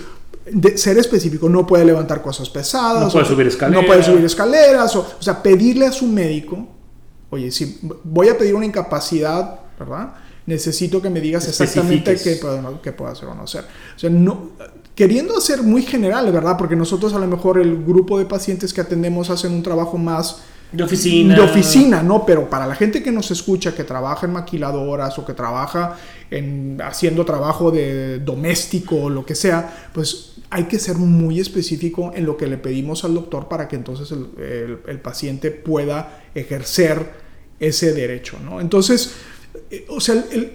de 0.51 0.75
ser 0.79 0.97
específico, 0.97 1.47
no 1.47 1.67
puede 1.67 1.85
levantar 1.85 2.23
cosas 2.23 2.49
pesadas. 2.49 3.03
No 3.03 3.11
puede 3.11 3.25
subir 3.25 3.45
escaleras. 3.45 3.81
No 3.81 3.87
puede 3.87 4.03
subir 4.03 4.25
escaleras. 4.25 4.95
O, 4.95 5.01
o 5.19 5.21
sea, 5.21 5.43
pedirle 5.43 5.85
a 5.85 5.91
su 5.91 6.07
médico, 6.07 6.67
oye, 7.29 7.51
si 7.51 7.79
voy 8.03 8.29
a 8.29 8.37
pedir 8.37 8.55
una 8.55 8.65
incapacidad, 8.65 9.59
¿verdad? 9.77 10.15
Necesito 10.47 10.99
que 10.99 11.11
me 11.11 11.21
digas 11.21 11.47
exactamente 11.47 12.15
qué 12.15 12.31
Especifiques. 12.31 12.41
puedo, 12.41 12.81
qué 12.81 12.91
puedo 12.93 13.11
hacer 13.11 13.29
o 13.29 13.35
no 13.35 13.43
hacer. 13.43 13.63
O 13.95 13.99
sea, 13.99 14.09
no, 14.09 14.53
queriendo 14.95 15.39
ser 15.39 15.61
muy 15.61 15.83
general, 15.83 16.31
¿verdad? 16.31 16.57
Porque 16.57 16.75
nosotros 16.75 17.13
a 17.13 17.19
lo 17.19 17.27
mejor 17.27 17.59
el 17.59 17.85
grupo 17.85 18.17
de 18.17 18.25
pacientes 18.25 18.73
que 18.73 18.81
atendemos 18.81 19.29
hacen 19.29 19.53
un 19.53 19.61
trabajo 19.61 19.99
más 19.99 20.41
De 20.71 20.83
oficina. 20.83 21.35
de 21.35 21.41
oficina, 21.41 22.03
¿no? 22.03 22.25
Pero 22.25 22.49
para 22.49 22.67
la 22.67 22.75
gente 22.75 23.01
que 23.01 23.11
nos 23.11 23.31
escucha, 23.31 23.73
que 23.73 23.83
trabaja 23.83 24.27
en 24.27 24.33
maquiladoras 24.33 25.17
o 25.17 25.25
que 25.25 25.33
trabaja 25.33 25.97
en 26.29 26.79
haciendo 26.83 27.25
trabajo 27.25 27.71
de 27.71 28.19
doméstico 28.19 28.95
o 29.03 29.09
lo 29.09 29.25
que 29.25 29.33
sea, 29.33 29.89
pues 29.93 30.33
hay 30.51 30.65
que 30.65 30.77
ser 30.77 30.97
muy 30.97 31.39
específico 31.39 32.11
en 32.15 32.25
lo 32.25 32.37
que 32.37 32.45
le 32.47 32.57
pedimos 32.57 33.03
al 33.03 33.15
doctor 33.15 33.47
para 33.47 33.67
que 33.67 33.75
entonces 33.77 34.11
el, 34.11 34.27
el- 34.87 34.99
paciente 34.99 35.49
pueda 35.51 36.21
ejercer 36.35 37.09
ese 37.59 37.93
derecho, 37.93 38.37
¿no? 38.43 38.61
Entonces, 38.61 39.13
eh, 39.71 39.85
o 39.89 39.99
sea, 39.99 40.23
el- 40.31 40.53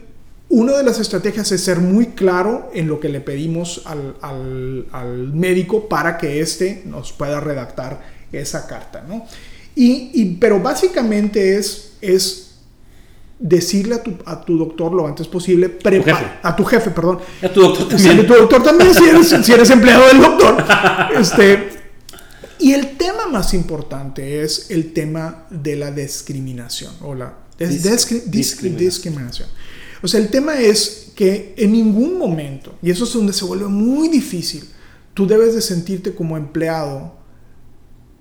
una 0.49 0.77
de 0.77 0.85
las 0.85 1.01
estrategias 1.01 1.51
es 1.53 1.63
ser 1.65 1.79
muy 1.81 2.07
claro 2.09 2.71
en 2.75 2.87
lo 2.87 3.01
que 3.01 3.09
le 3.09 3.21
pedimos 3.21 3.83
al, 3.87 4.15
al- 4.21 4.87
al 4.93 5.33
médico 5.33 5.89
para 5.89 6.19
que 6.19 6.41
éste 6.41 6.83
nos 6.87 7.13
pueda 7.13 7.41
redactar 7.41 8.01
esa 8.31 8.67
carta, 8.69 9.05
¿no? 9.09 9.27
Y, 9.77 10.11
y- 10.15 10.37
pero 10.41 10.61
básicamente 10.61 11.57
es, 11.57 11.93
es 12.01 12.41
decirle 13.39 13.97
a 13.97 14.03
tu, 14.03 14.13
a 14.25 14.41
tu 14.45 14.57
doctor 14.57 14.93
lo 14.93 15.07
antes 15.07 15.27
posible, 15.27 15.79
prepa- 15.79 16.05
jefe. 16.05 16.25
a 16.43 16.55
tu 16.57 16.65
jefe, 16.65 16.91
perdón, 16.91 17.19
A 17.43 17.49
tu 17.53 17.61
doctor 17.61 17.87
Sí, 17.99 18.07
también. 18.07 18.27
tu 18.27 18.35
doctor 18.35 18.63
también, 18.63 18.95
si 18.95 19.05
eres, 19.05 19.29
si 19.45 19.53
eres 19.53 19.71
empleado 19.71 20.07
del 20.09 20.21
doctor. 20.21 20.65
Este, 21.21 21.69
Y 22.61 22.73
el 22.73 22.97
tema 22.97 23.27
más 23.27 23.53
importante 23.53 24.43
es 24.43 24.71
el 24.71 24.93
tema 24.93 25.47
de 25.51 25.77
la 25.77 25.91
discriminación 25.91 26.93
o 27.03 27.15
la 27.15 27.35
discriminación. 28.27 29.49
O 30.03 30.09
sea, 30.09 30.21
el 30.21 30.29
tema 30.29 30.59
es 30.61 31.13
que 31.15 31.55
en 31.57 31.73
ningún 31.73 32.19
momento, 32.19 32.75
y 32.83 32.91
eso 32.91 33.05
es 33.05 33.13
donde 33.13 33.33
se 33.33 33.45
vuelve 33.45 33.67
muy 33.67 34.09
difícil, 34.09 34.65
tú 35.15 35.27
debes 35.27 35.55
de 35.55 35.61
sentirte 35.63 36.15
como 36.15 36.37
empleado 36.37 37.15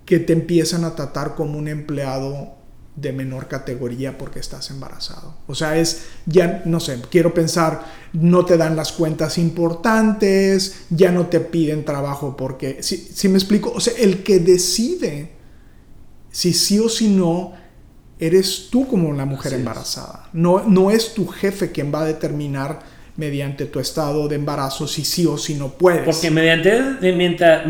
que 0.05 0.19
te 0.19 0.33
empiezan 0.33 0.83
a 0.83 0.95
tratar 0.95 1.36
como 1.36 1.57
un 1.57 1.67
empleado 1.67 2.55
de 2.95 3.12
menor 3.12 3.48
categoría 3.48 4.17
porque 4.17 4.39
estás 4.39 4.69
embarazado. 4.69 5.36
O 5.48 5.55
sea, 5.55 5.77
es 5.77 6.05
ya, 6.25 6.62
no 6.65 6.79
sé, 6.79 7.00
quiero 7.10 7.33
pensar, 7.33 7.86
no 8.13 8.45
te 8.45 8.57
dan 8.57 8.75
las 8.75 8.91
cuentas 8.91 9.38
importantes, 9.38 10.86
ya 10.89 11.12
no 11.12 11.27
te 11.27 11.39
piden 11.39 11.86
trabajo 11.86 12.38
porque, 12.38 12.83
si, 12.83 12.98
si 12.98 13.29
me 13.29 13.38
explico, 13.38 13.72
o 13.75 13.79
sea, 13.79 13.93
el 13.98 14.24
que 14.24 14.39
decide 14.39 15.31
si 16.29 16.53
sí 16.53 16.79
o 16.79 16.89
si 16.89 17.10
no, 17.10 17.53
eres 18.19 18.69
tú 18.69 18.88
como 18.88 19.13
la 19.13 19.25
mujer 19.25 19.53
embarazada. 19.53 20.29
No, 20.33 20.63
no 20.67 20.91
es 20.91 21.13
tu 21.13 21.27
jefe 21.27 21.72
quien 21.72 21.93
va 21.93 22.01
a 22.01 22.05
determinar 22.05 22.79
mediante 23.15 23.65
tu 23.65 23.79
estado 23.79 24.27
de 24.27 24.36
embarazo 24.36 24.88
si 24.88 25.05
sí 25.05 25.25
o 25.25 25.38
si 25.38 25.55
no 25.55 25.74
puedes. 25.74 26.03
Porque 26.03 26.31
mediante, 26.31 27.13
mientras, 27.13 27.67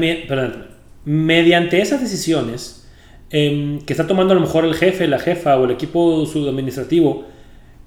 mediante 1.05 1.81
esas 1.81 2.01
decisiones, 2.01 2.83
Em, 3.35 3.81
que 3.81 3.93
está 3.93 4.05
tomando 4.05 4.33
a 4.33 4.35
lo 4.35 4.41
mejor 4.41 4.63
el 4.63 4.75
jefe, 4.75 5.07
la 5.07 5.17
jefa 5.17 5.57
o 5.57 5.65
el 5.65 5.71
equipo 5.71 6.23
subadministrativo, 6.27 7.25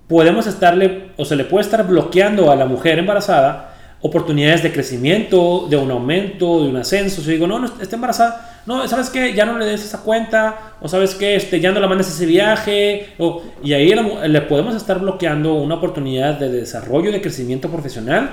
podemos 0.09 0.49
estarle 0.49 1.11
o 1.17 1.25
se 1.25 1.37
le 1.37 1.45
puede 1.45 1.65
estar 1.65 1.87
bloqueando 1.87 2.51
a 2.51 2.57
la 2.57 2.67
mujer 2.67 2.99
embarazada 2.99 3.73
oportunidades 4.01 4.65
de 4.65 4.73
crecimiento, 4.73 5.69
de 5.71 5.77
un 5.77 5.89
aumento, 5.93 6.65
de 6.65 6.69
un 6.69 6.77
ascenso. 6.77 7.23
Si 7.23 7.31
digo, 7.31 7.47
no, 7.47 7.61
no 7.61 7.67
está 7.81 7.95
embarazada, 7.95 8.63
no, 8.67 8.89
¿sabes 8.89 9.09
qué? 9.09 9.35
Ya 9.35 9.47
no 9.47 9.57
le 9.57 9.67
des 9.67 9.85
esa 9.85 10.03
cuenta, 10.03 10.75
o 10.81 10.89
¿sabes 10.89 11.15
qué? 11.15 11.37
Este, 11.37 11.61
ya 11.61 11.71
no 11.71 11.79
la 11.79 11.87
mandes 11.87 12.09
ese 12.09 12.27
viaje, 12.27 13.11
o, 13.19 13.45
y 13.63 13.73
ahí 13.73 13.95
le 14.27 14.41
podemos 14.43 14.75
estar 14.75 14.99
bloqueando 14.99 15.55
una 15.55 15.77
oportunidad 15.77 16.41
de 16.41 16.49
desarrollo, 16.49 17.13
de 17.13 17.21
crecimiento 17.21 17.71
profesional 17.71 18.31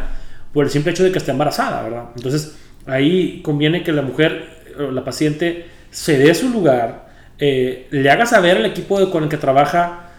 por 0.51 0.65
el 0.65 0.71
simple 0.71 0.93
hecho 0.93 1.03
de 1.03 1.11
que 1.11 1.19
esté 1.19 1.29
embarazada, 1.29 1.83
¿verdad? 1.83 2.05
Entonces, 2.15 2.55
ahí 2.87 3.41
conviene 3.43 3.83
que 3.83 3.91
la 3.91 4.01
mujer, 4.01 4.62
la 4.77 5.03
paciente, 5.03 5.67
se 5.91 6.17
dé 6.17 6.33
su 6.33 6.49
lugar, 6.49 7.07
eh, 7.39 7.87
le 7.91 8.09
haga 8.09 8.25
saber 8.25 8.57
al 8.57 8.65
equipo 8.65 9.09
con 9.09 9.23
el 9.23 9.29
que 9.29 9.37
trabaja. 9.37 10.09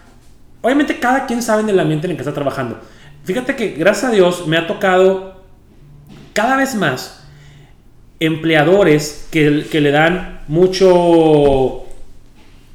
Obviamente 0.61 0.99
cada 0.99 1.25
quien 1.25 1.41
sabe 1.41 1.61
en 1.61 1.69
el 1.69 1.79
ambiente 1.79 2.07
en 2.07 2.11
el 2.11 2.17
que 2.17 2.23
está 2.23 2.33
trabajando. 2.33 2.79
Fíjate 3.23 3.55
que 3.55 3.71
gracias 3.71 4.11
a 4.11 4.13
Dios 4.13 4.47
me 4.47 4.57
ha 4.57 4.67
tocado 4.67 5.43
cada 6.33 6.57
vez 6.57 6.75
más 6.75 7.25
empleadores 8.19 9.27
que, 9.31 9.65
que 9.69 9.81
le 9.81 9.91
dan 9.91 10.41
mucho, 10.47 11.85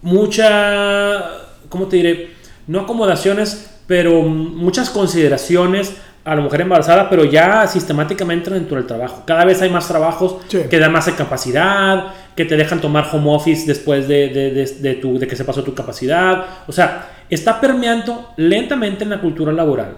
mucha, 0.02 1.24
¿cómo 1.68 1.86
te 1.86 1.96
diré? 1.96 2.30
No 2.66 2.80
acomodaciones, 2.80 3.70
pero 3.86 4.22
muchas 4.22 4.90
consideraciones 4.90 5.94
a 6.24 6.34
la 6.34 6.42
mujer 6.42 6.60
embarazada, 6.60 7.08
pero 7.08 7.24
ya 7.24 7.66
sistemáticamente 7.66 8.50
dentro 8.50 8.76
del 8.76 8.86
trabajo. 8.86 9.22
Cada 9.26 9.44
vez 9.44 9.62
hay 9.62 9.70
más 9.70 9.88
trabajos 9.88 10.36
que 10.48 10.78
dan 10.78 10.92
más 10.92 11.08
capacidad, 11.12 12.12
que 12.36 12.44
te 12.44 12.56
dejan 12.56 12.80
tomar 12.80 13.08
home 13.10 13.34
office 13.34 13.66
después 13.66 14.06
de, 14.06 14.28
de, 14.28 14.52
de, 14.52 14.94
tu, 14.94 15.18
de 15.18 15.26
que 15.26 15.36
se 15.36 15.44
pasó 15.44 15.62
tu 15.62 15.74
capacidad. 15.74 16.44
O 16.66 16.72
sea, 16.72 17.08
está 17.30 17.60
permeando 17.60 18.32
lentamente 18.36 19.04
en 19.04 19.10
la 19.10 19.20
cultura 19.20 19.52
laboral. 19.52 19.96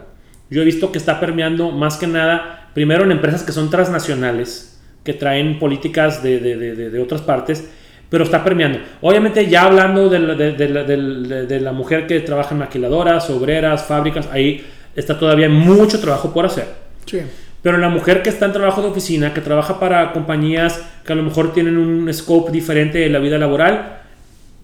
Yo 0.48 0.62
he 0.62 0.64
visto 0.64 0.92
que 0.92 0.98
está 0.98 1.18
permeando 1.18 1.70
más 1.70 1.96
que 1.96 2.06
nada, 2.06 2.68
primero 2.74 3.04
en 3.04 3.10
empresas 3.10 3.42
que 3.42 3.52
son 3.52 3.70
transnacionales, 3.70 4.80
que 5.02 5.14
traen 5.14 5.58
políticas 5.58 6.22
de, 6.22 7.00
otras 7.02 7.22
partes, 7.22 7.68
pero 8.08 8.24
está 8.24 8.44
permeando. 8.44 8.78
Obviamente 9.00 9.48
ya 9.48 9.62
hablando 9.62 10.08
de 10.08 10.18
la, 10.20 11.58
la 11.60 11.72
mujer 11.72 12.06
que 12.06 12.20
trabaja 12.20 12.52
en 12.52 12.58
maquiladoras, 12.58 13.28
obreras, 13.30 13.84
fábricas, 13.84 14.28
ahí 14.30 14.64
está 14.96 15.18
todavía 15.18 15.48
mucho 15.48 16.00
trabajo 16.00 16.32
por 16.32 16.46
hacer. 16.46 16.66
Sí. 17.06 17.20
Pero 17.62 17.78
la 17.78 17.88
mujer 17.88 18.22
que 18.22 18.30
está 18.30 18.46
en 18.46 18.52
trabajo 18.52 18.82
de 18.82 18.88
oficina, 18.88 19.32
que 19.32 19.40
trabaja 19.40 19.78
para 19.78 20.12
compañías 20.12 20.82
que 21.04 21.12
a 21.12 21.16
lo 21.16 21.22
mejor 21.22 21.52
tienen 21.52 21.76
un 21.76 22.12
scope 22.12 22.50
diferente 22.50 22.98
de 22.98 23.08
la 23.08 23.20
vida 23.20 23.38
laboral, 23.38 24.00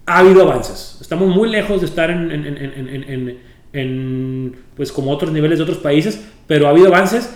ha 0.06 0.18
habido 0.18 0.42
avances. 0.42 0.98
Estamos 1.00 1.28
muy 1.28 1.48
lejos 1.48 1.80
de 1.80 1.86
estar 1.86 2.10
en, 2.10 2.30
en, 2.32 2.46
en, 2.46 3.38
en 3.72 4.56
pues 4.76 4.90
como 4.90 5.12
otros 5.12 5.32
niveles 5.32 5.58
de 5.58 5.64
otros 5.64 5.78
países, 5.78 6.24
pero 6.46 6.66
ha 6.66 6.70
habido 6.70 6.88
avances 6.88 7.30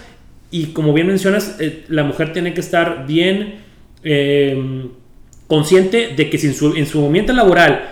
y 0.52 0.66
como 0.66 0.92
bien 0.92 1.06
mencionas, 1.06 1.56
eh, 1.60 1.84
la 1.88 2.04
mujer 2.04 2.32
tiene 2.32 2.52
que 2.52 2.60
estar 2.60 3.06
bien 3.06 3.54
eh, 4.04 4.86
consciente 5.46 6.14
de 6.14 6.28
que 6.28 6.38
si 6.38 6.48
en 6.48 6.54
su, 6.54 6.74
en 6.74 6.86
su 6.86 7.00
momento 7.00 7.32
laboral 7.32 7.88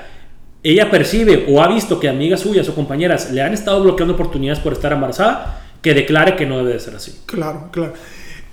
ella 0.63 0.91
percibe 0.91 1.47
o 1.49 1.63
ha 1.63 1.69
visto 1.69 1.99
que 1.99 2.09
amigas 2.09 2.41
suyas 2.41 2.69
o 2.69 2.75
compañeras 2.75 3.31
le 3.33 3.43
han 3.43 3.55
estado 3.55 3.83
bloqueando 3.83 4.15
oportunidades 4.15 4.61
por 4.61 4.73
estar 4.73 4.93
embarazada, 4.93 5.63
que 5.81 5.95
declare 5.95 6.37
que 6.37 6.45
no 6.45 6.59
debe 6.59 6.75
de 6.75 6.81
ser 6.81 6.95
así. 6.95 7.21
Claro, 7.27 7.69
claro. 7.71 7.95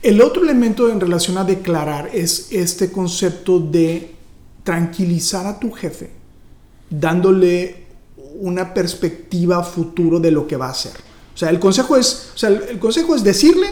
El 0.02 0.22
otro 0.22 0.44
elemento 0.44 0.90
en 0.90 1.02
relación 1.02 1.38
a 1.38 1.44
declarar 1.44 2.10
es 2.14 2.52
este 2.52 2.92
concepto 2.92 3.60
de 3.60 4.16
tranquilizar 4.64 5.46
a 5.46 5.60
tu 5.60 5.72
jefe, 5.72 6.12
dándole 6.90 7.88
una 8.40 8.74
perspectiva 8.74 9.64
futuro 9.64 10.20
de 10.20 10.32
lo 10.32 10.48
que 10.48 10.56
va 10.56 10.68
a 10.68 10.72
hacer. 10.72 10.94
O 11.34 11.38
sea, 11.38 11.50
el 11.50 11.60
consejo 11.60 11.98
es, 11.98 12.32
o 12.36 12.38
sea, 12.38 12.50
el 12.50 12.80
consejo 12.80 13.16
es 13.16 13.24
decirle, 13.24 13.68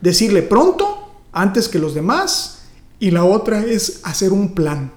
decirle 0.00 0.42
pronto, 0.42 1.10
antes 1.32 1.68
que 1.68 1.78
los 1.78 1.94
demás, 1.94 2.62
y 3.00 3.10
la 3.10 3.24
otra 3.24 3.64
es 3.64 4.00
hacer 4.04 4.32
un 4.32 4.54
plan 4.54 4.92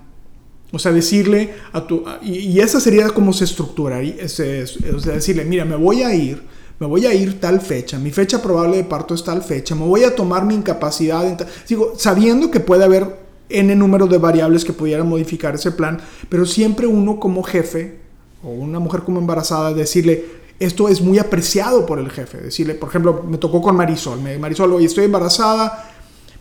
o 0.76 0.80
sea, 0.80 0.92
decirle 0.92 1.54
a 1.72 1.88
tu... 1.88 2.04
Y, 2.22 2.60
esa 2.60 2.82
sería 2.82 3.08
como 3.12 3.32
se 3.32 3.46
estructura. 3.46 4.00
o 4.00 4.28
sea, 4.28 5.14
decirle, 5.14 5.46
mira, 5.46 5.64
me 5.64 5.78
voy 5.78 6.04
a 6.04 6.14
ir, 6.14 6.42
me 6.80 6.86
voy 6.86 7.06
a 7.06 7.14
ir 7.14 7.40
tal 7.40 7.62
fecha, 7.62 7.98
mi 7.98 8.12
fecha 8.12 8.42
probable 8.42 8.76
de 8.76 8.84
parto 8.84 9.14
es 9.14 9.24
tal 9.24 9.42
fecha, 9.42 9.74
me 9.74 9.86
voy 9.86 10.04
a 10.04 10.14
tomar 10.14 10.44
mi 10.44 10.54
incapacidad. 10.54 11.26
En 11.26 11.38
Digo, 11.70 11.94
sabiendo 11.96 12.52
que 12.52 12.60
puede 12.60 12.84
haber 12.84 13.20
n 13.48 13.74
número 13.74 14.06
de 14.08 14.18
variables 14.18 14.66
que 14.66 14.74
pudieran 14.74 15.08
modificar 15.08 15.56
ese 15.56 15.72
plan, 15.72 16.02
pero 16.28 16.46
siempre 16.46 16.88
uno 16.88 17.22
como 17.22 17.42
jefe 17.42 18.00
o 18.44 18.50
una 18.50 18.80
mujer 18.80 19.04
como 19.04 19.20
embarazada, 19.20 19.74
decirle, 19.74 20.26
esto 20.60 20.90
es 20.90 21.00
muy 21.00 21.20
apreciado 21.20 21.86
por 21.86 22.00
el 22.00 22.12
jefe. 22.12 22.40
Decirle, 22.40 22.76
por 22.76 22.90
ejemplo, 22.90 23.24
me 23.26 23.38
tocó 23.38 23.62
con 23.62 23.78
Marisol, 23.78 24.20
Marisol, 24.20 24.74
hoy 24.74 24.84
estoy 24.84 25.06
embarazada, 25.06 25.90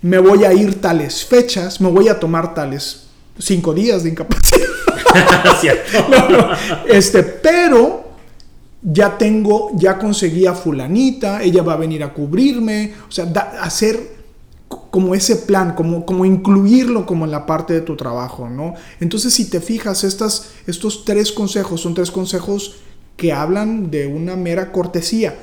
me 0.03 0.19
voy 0.19 0.45
a 0.45 0.53
ir 0.53 0.81
tales 0.81 1.25
fechas, 1.25 1.81
me 1.81 1.89
voy 1.89 2.09
a 2.09 2.19
tomar 2.19 2.53
tales 2.53 3.04
cinco 3.39 3.75
días 3.75 4.03
de 4.03 4.11
incapacidad. 4.11 4.69
Este, 6.89 7.23
pero 7.23 8.05
ya 8.83 9.17
tengo, 9.17 9.71
ya 9.77 9.99
conseguí 9.99 10.47
a 10.47 10.55
fulanita, 10.55 11.43
ella 11.43 11.63
va 11.63 11.75
a 11.75 11.77
venir 11.77 12.03
a 12.03 12.13
cubrirme, 12.13 12.95
o 13.09 13.13
sea, 13.13 13.25
hacer 13.61 14.15
como 14.69 15.15
ese 15.15 15.37
plan, 15.37 15.75
como, 15.75 16.05
como 16.05 16.25
incluirlo 16.25 17.07
como 17.07 17.25
en 17.25 17.31
la 17.31 17.47
parte 17.47 17.73
de 17.73 17.81
tu 17.81 17.97
trabajo, 17.97 18.49
¿no? 18.49 18.75
Entonces, 19.01 19.33
si 19.33 19.49
te 19.49 19.61
fijas, 19.61 20.05
estas, 20.05 20.51
estos 20.67 21.05
tres 21.05 21.33
consejos 21.33 21.81
son 21.81 21.95
tres 21.95 22.11
consejos 22.11 22.77
que 23.17 23.33
hablan 23.33 23.91
de 23.91 24.07
una 24.07 24.37
mera 24.37 24.73
cortesía, 24.73 25.37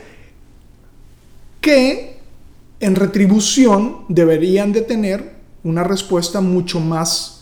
que 1.61 2.19
en 2.79 2.95
retribución 2.95 4.05
deberían 4.09 4.71
de 4.71 4.81
tener 4.81 5.35
una 5.63 5.83
respuesta 5.83 6.41
mucho 6.41 6.79
más 6.79 7.40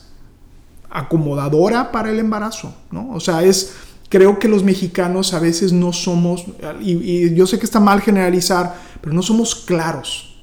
acomodadora 0.90 1.92
para 1.92 2.10
el 2.12 2.20
embarazo, 2.20 2.74
¿no? 2.92 3.12
O 3.12 3.20
sea, 3.20 3.44
es, 3.44 3.74
creo 4.10 4.40
que 4.40 4.48
los 4.48 4.64
mexicanos 4.64 5.34
a 5.34 5.40
veces 5.40 5.72
no 5.72 5.94
somos, 5.94 6.46
y, 6.82 7.34
yo 7.36 7.46
sé 7.46 7.60
que 7.60 7.66
está 7.66 7.80
mal 7.80 8.02
generalizar, 8.02 8.76
pero 9.02 9.14
no 9.14 9.22
somos 9.22 9.56
claros. 9.56 10.36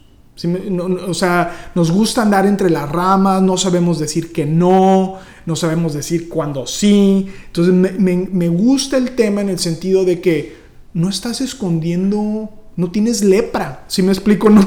o 1.09 1.15
sea, 1.15 1.71
nos 1.75 1.91
gusta 1.91 2.23
andar 2.23 2.47
entre 2.47 2.71
las 2.71 2.91
ramas, 2.91 3.43
no 3.43 3.57
sabemos 3.57 3.99
decir 3.99 4.33
que 4.33 4.47
no, 4.47 5.17
no 5.47 5.57
sabemos 5.57 5.95
decir 5.95 6.29
cuándo 6.29 6.67
sí. 6.67 7.29
Entonces, 7.47 7.75
me, 7.75 8.49
gusta 8.49 8.97
el 8.97 9.17
tema 9.17 9.41
en 9.41 9.49
el 9.49 9.59
sentido 9.59 10.05
de 10.05 10.21
que 10.21 10.57
no 10.95 11.09
estás 11.09 11.41
escondiendo, 11.41 12.51
no 12.77 12.91
tienes 12.91 13.23
lepra, 13.23 13.85
si 13.89 14.03
me 14.03 14.13
explico, 14.13 14.49
no 14.51 14.67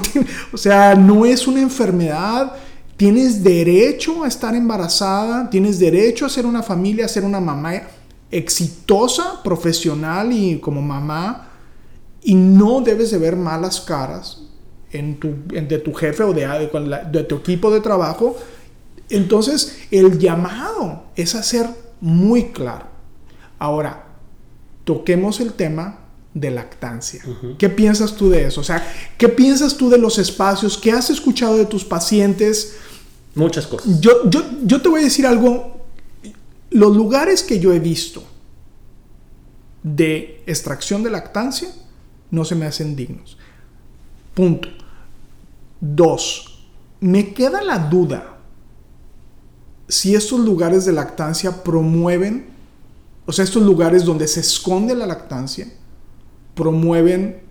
o 0.52 0.58
sea, 0.58 0.96
no 0.96 1.26
es 1.26 1.48
una 1.48 1.62
enfermedad 1.62 2.54
Tienes 3.00 3.42
derecho 3.42 4.26
a 4.26 4.28
estar 4.28 4.54
embarazada, 4.54 5.50
tienes 5.50 5.80
derecho 5.80 6.26
a 6.26 6.30
ser 6.30 6.46
una 6.46 6.62
familia, 6.62 7.06
a 7.06 7.08
ser 7.08 7.24
una 7.24 7.40
mamá 7.40 7.84
exitosa, 8.30 9.42
profesional 9.42 10.34
y 10.34 10.60
como 10.60 10.82
mamá. 10.82 11.48
Y 12.22 12.36
no 12.36 12.82
debes 12.82 13.12
de 13.12 13.18
ver 13.18 13.38
malas 13.38 13.80
caras 13.80 14.42
en 14.92 15.18
tu, 15.18 15.34
de 15.48 15.78
tu 15.78 15.94
jefe 15.94 16.24
o 16.24 16.34
de, 16.34 16.46
de 17.10 17.24
tu 17.24 17.38
equipo 17.38 17.72
de 17.72 17.80
trabajo. 17.80 18.36
Entonces, 19.10 19.78
el 19.92 20.20
llamado 20.20 21.06
es 21.16 21.36
hacer 21.36 21.68
muy 22.02 22.48
claro. 22.52 22.88
Ahora, 23.60 24.08
toquemos 24.84 25.40
el 25.40 25.54
tema 25.54 26.00
de 26.34 26.52
lactancia. 26.52 27.24
¿Qué 27.58 27.70
piensas 27.70 28.18
tú 28.18 28.30
de 28.30 28.48
eso? 28.48 28.60
O 28.60 28.66
sea, 28.66 28.86
¿qué 29.18 29.30
piensas 29.30 29.78
tú 29.78 29.90
de 29.90 29.98
los 29.98 30.18
espacios? 30.18 30.78
¿Qué 30.78 30.92
has 30.92 31.10
escuchado 31.10 31.56
de 31.56 31.66
tus 31.66 31.86
pacientes? 31.86 32.76
Muchas 33.40 33.66
cosas. 33.68 34.00
Yo, 34.02 34.30
yo, 34.30 34.42
yo 34.64 34.82
te 34.82 34.90
voy 34.90 35.02
a 35.02 35.04
decir 35.06 35.26
algo. 35.26 35.78
Los 36.72 36.96
lugares 36.96 37.42
que 37.42 37.60
yo 37.60 37.74
he 37.74 37.80
visto 37.80 38.24
de 39.84 40.44
extracción 40.46 41.04
de 41.04 41.10
lactancia 41.10 41.70
no 42.32 42.46
se 42.46 42.56
me 42.56 42.66
hacen 42.66 42.96
dignos. 42.96 43.38
Punto. 44.34 44.68
Dos, 45.82 46.66
me 47.00 47.34
queda 47.34 47.62
la 47.64 47.80
duda 47.80 48.36
si 49.88 50.14
estos 50.14 50.40
lugares 50.42 50.86
de 50.86 50.92
lactancia 50.92 51.64
promueven, 51.64 52.48
o 53.26 53.32
sea, 53.32 53.44
estos 53.46 53.64
lugares 53.64 54.04
donde 54.06 54.28
se 54.28 54.42
esconde 54.42 54.94
la 54.94 55.08
lactancia, 55.08 55.68
promueven 56.54 57.42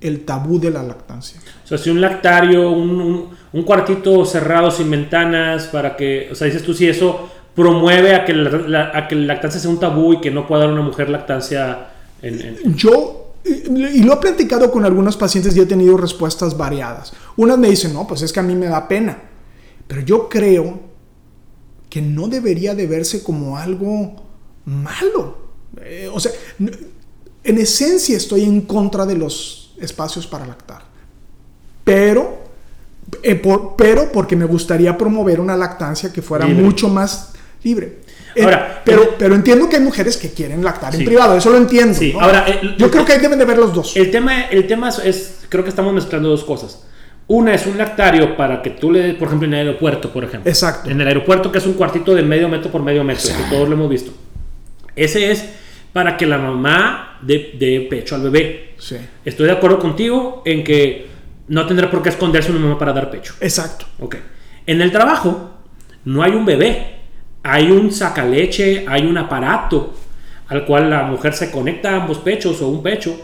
el 0.00 0.24
tabú 0.24 0.60
de 0.60 0.70
la 0.70 0.82
lactancia. 0.82 1.40
O 1.64 1.66
sea, 1.66 1.78
si 1.78 1.90
un 1.90 2.00
lactario, 2.00 2.70
un, 2.70 3.00
un- 3.00 3.28
un 3.54 3.62
cuartito 3.62 4.24
cerrado 4.26 4.70
sin 4.70 4.90
ventanas, 4.90 5.68
para 5.68 5.96
que, 5.96 6.28
o 6.30 6.34
sea, 6.34 6.46
dices 6.46 6.62
tú 6.62 6.74
si 6.74 6.88
eso 6.88 7.30
promueve 7.54 8.14
a 8.14 8.24
que 8.24 8.34
la, 8.34 9.08
lactancia 9.10 9.60
sea 9.60 9.70
un 9.70 9.78
tabú 9.78 10.14
y 10.14 10.20
que 10.20 10.30
no 10.30 10.46
pueda 10.46 10.64
dar 10.64 10.72
una 10.72 10.82
mujer 10.82 11.08
lactancia 11.08 11.88
en... 12.20 12.74
Yo, 12.74 13.34
y 13.44 13.50
y 13.70 14.02
lo 14.02 14.14
he 14.14 14.16
platicado 14.16 14.72
con 14.72 14.84
algunos 14.84 15.16
pacientes 15.16 15.56
y 15.56 15.60
he 15.60 15.66
tenido 15.66 15.96
respuestas 15.96 16.56
variadas. 16.56 17.12
Unas 17.36 17.56
me 17.56 17.70
dicen, 17.70 17.94
no, 17.94 18.06
pues 18.06 18.22
es 18.22 18.32
que 18.32 18.40
a 18.40 18.42
mí 18.42 18.56
me 18.56 18.66
da 18.66 18.88
pena. 18.88 19.22
Pero 19.86 20.00
yo 20.00 20.28
creo 20.28 20.80
que 21.88 22.02
no 22.02 22.26
debería 22.26 22.74
de 22.74 22.88
verse 22.88 23.22
como 23.22 23.56
algo 23.56 24.16
malo. 24.64 25.38
Eh, 25.80 26.10
o 26.12 26.18
sea, 26.18 26.32
en 26.58 27.58
esencia 27.58 28.16
estoy 28.16 28.42
en 28.42 28.62
contra 28.62 29.06
de 29.06 29.16
los 29.16 29.74
espacios 29.78 30.26
para 30.26 30.44
lactar. 30.44 30.82
Pero, 31.84 32.43
eh, 33.22 33.34
por- 33.36 33.74
pero 33.76 34.10
porque 34.12 34.36
me 34.36 34.44
gustaría 34.44 34.96
promover 34.96 35.40
una 35.40 35.56
lactancia 35.56 36.12
que 36.12 36.22
fuera 36.22 36.46
Libre. 36.46 36.62
mucho 36.62 36.88
más 36.88 37.32
libre. 37.62 37.98
Eh, 38.34 38.42
Ahora, 38.42 38.82
pero, 38.84 39.14
pero 39.16 39.34
entiendo 39.34 39.68
que 39.68 39.76
hay 39.76 39.82
mujeres 39.82 40.16
que 40.16 40.30
quieren 40.32 40.64
lactar 40.64 40.92
Sí. 40.92 40.98
en 41.00 41.04
privado, 41.06 41.36
eso 41.36 41.50
lo 41.50 41.56
entiendo. 41.56 41.94
Sí, 41.96 42.12
¿no? 42.12 42.20
ahora, 42.20 42.44
eh, 42.48 42.58
yo 42.78 42.86
el- 42.86 42.90
creo 42.90 43.04
que 43.04 43.12
ahí 43.12 43.20
deben 43.20 43.38
de 43.38 43.44
ver 43.44 43.58
los 43.58 43.72
dos. 43.72 43.96
El 43.96 44.10
tema, 44.10 44.42
el 44.46 44.66
tema 44.66 44.88
es, 45.04 45.40
creo 45.48 45.62
que 45.62 45.70
estamos 45.70 45.92
mezclando 45.94 46.28
dos 46.28 46.42
cosas. 46.44 46.84
Una 47.26 47.54
es 47.54 47.64
un 47.66 47.78
lactario 47.78 48.36
para 48.36 48.60
que 48.60 48.70
tú 48.70 48.90
le, 48.92 49.14
por 49.14 49.28
ejemplo, 49.28 49.46
en 49.48 49.54
el 49.54 49.66
aeropuerto, 49.68 50.12
por 50.12 50.24
ejemplo. 50.24 50.50
Exacto. 50.50 50.90
En 50.90 51.00
el 51.00 51.06
aeropuerto, 51.08 51.50
que 51.52 51.58
es 51.58 51.66
un 51.66 51.74
cuartito 51.74 52.14
de 52.14 52.22
medio 52.22 52.48
metro 52.48 52.70
por 52.70 52.82
medio 52.82 53.02
metro, 53.04 53.28
que 53.28 53.54
todos 53.54 53.68
lo 53.68 53.74
hemos 53.76 53.88
visto. 53.88 54.10
Ese 54.96 55.30
es 55.30 55.44
para 55.92 56.16
que 56.16 56.26
la 56.26 56.38
mamá 56.38 57.18
dé 57.22 57.52
dé 57.58 57.86
pecho 57.88 58.16
al 58.16 58.22
bebé. 58.22 58.74
Sí, 58.78 58.96
Estoy 59.24 59.46
de 59.46 59.52
acuerdo 59.52 59.78
contigo 59.78 60.42
en 60.44 60.64
que 60.64 61.06
no 61.48 61.66
tendrá 61.66 61.90
por 61.90 62.02
qué 62.02 62.08
esconderse 62.08 62.50
una 62.50 62.60
mamá 62.60 62.78
para 62.78 62.92
dar 62.92 63.10
pecho. 63.10 63.34
exacto. 63.40 63.86
Ok. 64.00 64.16
En 64.66 64.80
el 64.80 64.90
trabajo 64.92 65.50
no 66.04 66.22
hay 66.22 66.32
un 66.32 66.44
bebé, 66.46 66.96
hay 67.42 67.70
un 67.70 67.92
sacaleche, 67.92 68.84
hay 68.88 69.04
un 69.06 69.18
aparato 69.18 69.94
al 70.48 70.64
cual 70.64 70.90
la 70.90 71.02
mujer 71.04 71.34
se 71.34 71.50
conecta 71.50 71.90
a 71.92 72.02
ambos 72.02 72.18
pechos 72.18 72.60
o 72.62 72.68
un 72.68 72.82
pecho 72.82 73.18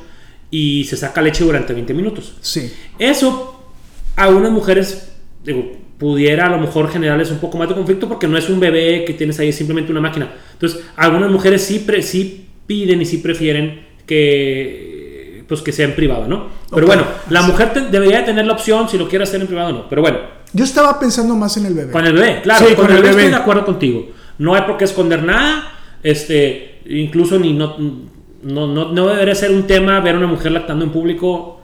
y 0.51 0.85
se 0.85 0.97
saca 0.97 1.23
leche 1.23 1.45
durante 1.45 1.73
20 1.73 1.95
minutos. 1.95 2.35
Sí, 2.41 2.73
Eso 2.99 3.63
a 4.17 4.29
unas 4.29 4.51
mujeres, 4.51 5.13
digo, 5.45 5.73
pudiera 5.99 6.47
a 6.47 6.51
lo 6.51 6.59
mejor 6.59 6.91
generarles 6.91 7.31
un 7.31 7.39
poco 7.39 7.57
más 7.59 7.69
de 7.69 7.75
conflicto 7.75 8.09
porque 8.09 8.27
no 8.27 8.37
es 8.37 8.49
un 8.49 8.59
bebé 8.61 9.05
que 9.07 9.13
tienes 9.15 9.39
ahí, 9.39 9.49
es 9.51 9.57
simplemente 9.57 9.93
una 9.93 10.01
máquina. 10.01 10.31
Entonces, 10.53 10.81
algunas 10.97 11.31
mujeres 11.31 11.63
sí, 11.63 11.79
pre- 11.81 12.03
sí 12.03 12.47
piden 12.67 13.01
y 13.03 13.07
sí 13.07 13.19
prefieren 13.19 13.87
que 14.07 14.90
pues 15.51 15.61
que 15.61 15.73
sea 15.73 15.85
en 15.85 15.95
privado, 15.95 16.27
¿no? 16.27 16.47
Pero 16.71 16.87
Ok. 16.87 16.95
bueno, 16.95 17.05
la 17.29 17.43
mujer 17.43 17.73
te- 17.75 17.81
debería 17.89 18.25
tener 18.25 18.47
la 18.47 18.55
opción 18.55 18.89
si 18.89 18.97
lo 18.97 19.07
quiere 19.09 19.25
hacer 19.25 19.41
en 19.43 19.47
privado 19.49 19.69
o 19.69 19.73
no. 19.73 19.89
Pero 19.91 20.01
bueno, 20.01 20.19
yo 20.55 20.65
estaba 20.65 20.99
pensando 20.99 21.35
más 21.37 21.57
en 21.59 21.67
el 21.67 21.75
bebé. 21.75 21.93
con 21.93 22.07
el 22.07 22.15
bebé, 22.15 22.41
claro, 22.43 22.67
Sí, 22.67 22.75
con, 22.75 22.87
con 22.87 22.93
el 22.93 22.97
el 22.99 23.03
bebé, 23.03 23.15
bebé. 23.17 23.27
estoy 23.27 23.37
de 23.37 23.43
acuerdo 23.43 23.65
contigo. 23.67 24.09
No 24.39 24.55
hay 24.55 24.63
por 24.63 24.79
qué 24.79 24.85
esconder 24.85 25.23
nada, 25.23 25.65
este, 26.03 26.81
incluso 26.87 27.39
ni 27.39 27.53
no, 27.53 27.77
no, 28.43 28.67
no, 28.67 28.93
no 28.93 29.09
debería 29.09 29.35
ser 29.35 29.51
un 29.51 29.67
tema 29.67 30.01
ver 30.01 30.15
a 30.15 30.19
una 30.19 30.27
mujer 30.29 30.53
lactando 30.53 30.85
en 30.85 30.91
público 30.93 31.61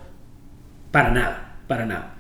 para 0.90 1.11
nada, 1.11 1.56
para 1.66 1.87
nada. 1.87 2.14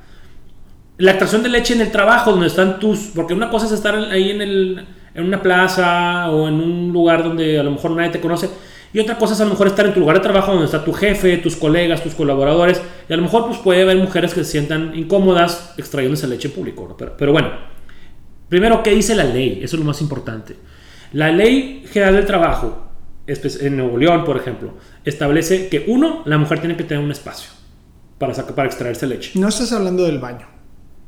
La 0.98 1.10
extracción 1.10 1.42
de 1.42 1.50
leche 1.50 1.74
en 1.74 1.82
el 1.82 1.90
trabajo, 1.90 2.30
donde 2.30 2.46
están 2.46 2.78
tus, 2.78 3.10
porque 3.14 3.34
una 3.34 3.50
cosa 3.50 3.66
es 3.66 3.72
estar 3.72 3.94
ahí 3.96 4.30
en, 4.30 4.40
el, 4.40 4.86
en 5.14 5.24
una 5.24 5.42
plaza 5.42 6.30
o 6.30 6.48
en 6.48 6.54
un 6.54 6.90
lugar 6.92 7.22
donde 7.22 7.58
a 7.58 7.62
lo 7.62 7.72
mejor 7.72 7.90
nadie 7.90 8.10
te 8.10 8.20
conoce. 8.20 8.48
Y 8.92 9.00
otra 9.00 9.18
cosa 9.18 9.34
es 9.34 9.40
a 9.40 9.44
lo 9.44 9.50
mejor 9.50 9.66
estar 9.66 9.86
en 9.86 9.94
tu 9.94 10.00
lugar 10.00 10.16
de 10.16 10.22
trabajo 10.22 10.52
donde 10.52 10.66
está 10.66 10.84
tu 10.84 10.92
jefe, 10.92 11.38
tus 11.38 11.56
colegas, 11.56 12.02
tus 12.02 12.14
colaboradores. 12.14 12.80
Y 13.08 13.12
a 13.12 13.16
lo 13.16 13.22
mejor 13.22 13.46
pues 13.46 13.58
puede 13.58 13.82
haber 13.82 13.96
mujeres 13.96 14.32
que 14.32 14.44
se 14.44 14.50
sientan 14.52 14.94
incómodas 14.94 15.74
extrayendo 15.76 16.14
esa 16.14 16.26
leche 16.26 16.48
en 16.48 16.54
público. 16.54 16.86
¿no? 16.88 16.96
Pero, 16.96 17.16
pero 17.16 17.32
bueno, 17.32 17.50
primero, 18.48 18.82
¿qué 18.82 18.90
dice 18.90 19.14
la 19.14 19.24
ley? 19.24 19.60
Eso 19.62 19.76
es 19.76 19.80
lo 19.80 19.86
más 19.86 20.00
importante. 20.00 20.56
La 21.12 21.30
ley 21.30 21.84
general 21.90 22.14
del 22.14 22.26
trabajo, 22.26 22.88
en 23.26 23.76
Nuevo 23.76 23.98
León, 23.98 24.24
por 24.24 24.36
ejemplo, 24.36 24.74
establece 25.04 25.68
que 25.68 25.84
uno, 25.88 26.22
la 26.24 26.38
mujer 26.38 26.60
tiene 26.60 26.76
que 26.76 26.84
tener 26.84 27.02
un 27.02 27.10
espacio 27.10 27.50
para, 28.18 28.34
sacar, 28.34 28.54
para 28.54 28.68
extraerse 28.68 29.06
leche. 29.06 29.32
No 29.38 29.48
estás 29.48 29.72
hablando 29.72 30.04
del 30.04 30.18
baño. 30.18 30.46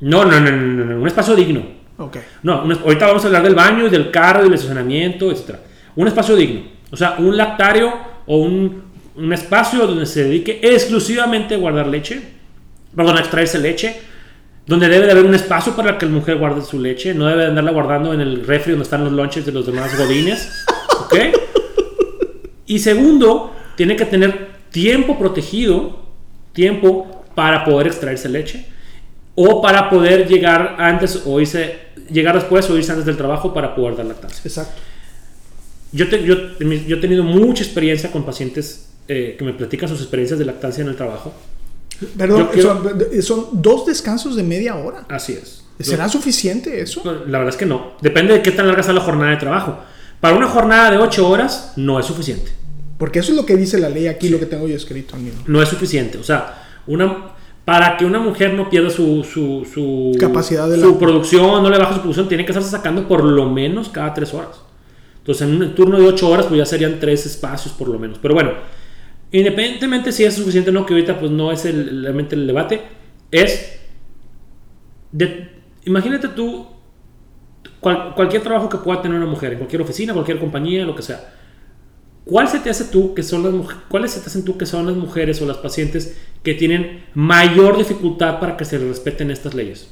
No, 0.01 0.25
no, 0.25 0.39
no, 0.39 0.51
no, 0.51 0.57
no, 0.57 0.85
no, 0.85 1.01
un 1.01 1.07
espacio 1.07 1.35
digno. 1.35 1.63
Ok. 1.97 2.17
No, 2.43 2.61
ahorita 2.61 3.07
vamos 3.07 3.23
a 3.23 3.27
hablar 3.27 3.43
del 3.43 3.55
baño, 3.55 3.87
y 3.87 3.89
del 3.89 4.09
carro, 4.09 4.41
y 4.41 4.43
del 4.45 4.53
estacionamiento, 4.53 5.31
etc. 5.31 5.55
Un 5.95 6.07
espacio 6.07 6.35
digno. 6.35 6.78
O 6.91 6.97
sea, 6.97 7.15
un 7.19 7.35
lactario 7.37 7.93
o 8.25 8.37
un, 8.37 8.83
un 9.15 9.33
espacio 9.33 9.85
donde 9.85 10.05
se 10.05 10.23
dedique 10.23 10.59
exclusivamente 10.61 11.55
a 11.55 11.57
guardar 11.57 11.87
leche, 11.87 12.21
perdón, 12.95 13.17
extraerse 13.17 13.59
leche, 13.59 14.01
donde 14.65 14.87
debe 14.87 15.07
de 15.07 15.11
haber 15.11 15.25
un 15.25 15.33
espacio 15.33 15.75
para 15.75 15.97
que 15.97 16.05
la 16.05 16.11
mujer 16.11 16.37
guarde 16.37 16.61
su 16.61 16.79
leche, 16.79 17.13
no 17.13 17.25
debe 17.25 17.41
de 17.41 17.47
andarla 17.47 17.71
guardando 17.71 18.13
en 18.13 18.21
el 18.21 18.45
refri 18.45 18.71
donde 18.71 18.83
están 18.83 19.03
los 19.03 19.13
lonches 19.13 19.45
de 19.45 19.51
los 19.51 19.65
demás 19.65 19.97
godines, 19.97 20.65
¿ok? 21.01 21.15
Y 22.67 22.77
segundo, 22.77 23.51
tiene 23.75 23.95
que 23.95 24.05
tener 24.05 24.49
tiempo 24.69 25.17
protegido, 25.17 25.99
tiempo 26.53 27.25
para 27.33 27.65
poder 27.65 27.87
extraerse 27.87 28.29
leche 28.29 28.67
o 29.33 29.61
para 29.61 29.89
poder 29.89 30.27
llegar 30.27 30.75
antes 30.77 31.23
o 31.25 31.39
irse, 31.39 31.79
llegar 32.11 32.35
después 32.35 32.69
o 32.69 32.77
irse 32.77 32.91
antes 32.91 33.05
del 33.05 33.17
trabajo 33.17 33.53
para 33.53 33.73
poder 33.73 33.95
dar 33.97 34.05
lactancia. 34.05 34.41
Exacto. 34.43 34.79
Yo, 35.91 36.07
te- 36.09 36.23
yo, 36.23 36.35
yo 36.59 36.95
he 36.97 36.99
tenido 36.99 37.23
mucha 37.23 37.63
experiencia 37.63 38.11
con 38.11 38.23
pacientes 38.25 38.89
eh, 39.07 39.35
que 39.37 39.43
me 39.45 39.53
platican 39.53 39.89
sus 39.89 39.99
experiencias 40.01 40.37
de 40.39 40.45
lactancia 40.45 40.81
en 40.83 40.89
el 40.89 40.95
trabajo. 40.95 41.33
Perdón, 42.17 42.49
quiero- 42.53 42.81
son, 42.83 43.21
son 43.23 43.47
dos 43.61 43.85
descansos 43.85 44.35
de 44.35 44.43
media 44.43 44.75
hora. 44.75 45.05
Así 45.09 45.33
es. 45.33 45.65
¿Será 45.79 46.09
suficiente 46.09 46.81
eso? 46.81 47.01
La 47.27 47.37
verdad 47.39 47.49
es 47.49 47.55
que 47.57 47.65
no. 47.65 47.93
Depende 48.01 48.33
de 48.33 48.41
qué 48.41 48.51
tan 48.51 48.67
larga 48.67 48.83
sea 48.83 48.93
la 48.93 49.01
jornada 49.01 49.31
de 49.31 49.37
trabajo. 49.37 49.79
Para 50.19 50.35
una 50.35 50.47
jornada 50.47 50.91
de 50.91 50.97
8 50.97 51.27
horas 51.29 51.73
no 51.77 51.99
es 51.99 52.05
suficiente. 52.05 52.51
Porque 52.97 53.19
eso 53.19 53.31
es 53.31 53.37
lo 53.37 53.45
que 53.45 53.55
dice 53.55 53.79
la 53.79 53.87
ley 53.87 54.07
aquí, 54.07 54.27
lo 54.27 54.39
que 54.39 54.45
tengo 54.45 54.67
yo 54.67 54.75
escrito. 54.75 55.15
amigo. 55.15 55.37
No 55.47 55.61
es 55.61 55.69
suficiente. 55.69 56.17
O 56.17 56.23
sea, 56.23 56.67
una, 56.85 57.27
para 57.63 57.95
que 57.95 58.03
una 58.05 58.19
mujer 58.19 58.53
no 58.55 58.69
pierda 58.69 58.89
su, 58.89 59.23
su, 59.23 59.65
su 59.73 60.11
Capacidad 60.19 60.69
de 60.69 60.79
su 60.81 60.91
la- 60.91 60.99
producción, 60.99 61.63
no 61.63 61.69
le 61.69 61.77
baje 61.77 61.93
su 61.93 61.99
producción, 62.01 62.27
tiene 62.27 62.43
que 62.45 62.51
estarse 62.51 62.69
sacando 62.69 63.07
por 63.07 63.23
lo 63.23 63.49
menos 63.49 63.87
cada 63.87 64.13
3 64.13 64.33
horas. 64.33 64.49
Entonces, 65.29 65.47
en 65.47 65.61
un 65.61 65.75
turno 65.75 65.99
de 65.99 66.07
8 66.07 66.27
horas, 66.27 66.47
pues 66.47 66.57
ya 66.57 66.65
serían 66.65 66.99
3 66.99 67.23
espacios 67.27 67.71
por 67.75 67.87
lo 67.87 67.99
menos. 67.99 68.17
Pero 68.19 68.33
bueno, 68.33 68.51
independientemente 69.31 70.11
si 70.11 70.23
es 70.23 70.33
suficiente 70.33 70.71
o 70.71 70.73
no, 70.73 70.87
que 70.87 70.95
ahorita 70.95 71.19
pues 71.19 71.29
no 71.31 71.51
es 71.51 71.65
el, 71.65 72.01
realmente 72.01 72.33
el 72.35 72.47
debate, 72.47 72.81
es... 73.29 73.79
de- 75.11 75.49
imagínate 75.85 76.29
tú 76.29 76.65
cual- 77.79 78.15
cualquier 78.15 78.41
trabajo 78.41 78.69
que 78.69 78.77
pueda 78.79 79.03
tener 79.03 79.17
una 79.19 79.27
mujer, 79.29 79.51
en 79.53 79.59
cualquier 79.59 79.83
oficina, 79.83 80.13
cualquier 80.13 80.39
compañía, 80.39 80.83
lo 80.83 80.95
que 80.95 81.03
sea. 81.03 81.35
¿Cuál 82.25 82.47
se 82.47 82.57
te 82.59 82.71
hace 82.71 82.85
tú 82.85 83.13
que 83.13 83.21
son 83.21 83.43
las 83.43 83.75
cuáles 83.87 84.11
se 84.11 84.21
te 84.21 84.27
hacen 84.27 84.43
tú 84.45 84.57
que 84.57 84.65
son 84.65 84.87
las 84.87 84.95
mujeres 84.95 85.39
o 85.43 85.45
las 85.45 85.57
pacientes 85.57 86.17
que 86.41 86.55
tienen 86.55 87.05
mayor 87.13 87.77
dificultad 87.77 88.39
para 88.39 88.57
que 88.57 88.65
se 88.65 88.79
respeten 88.79 89.29
estas 89.29 89.53
leyes? 89.53 89.89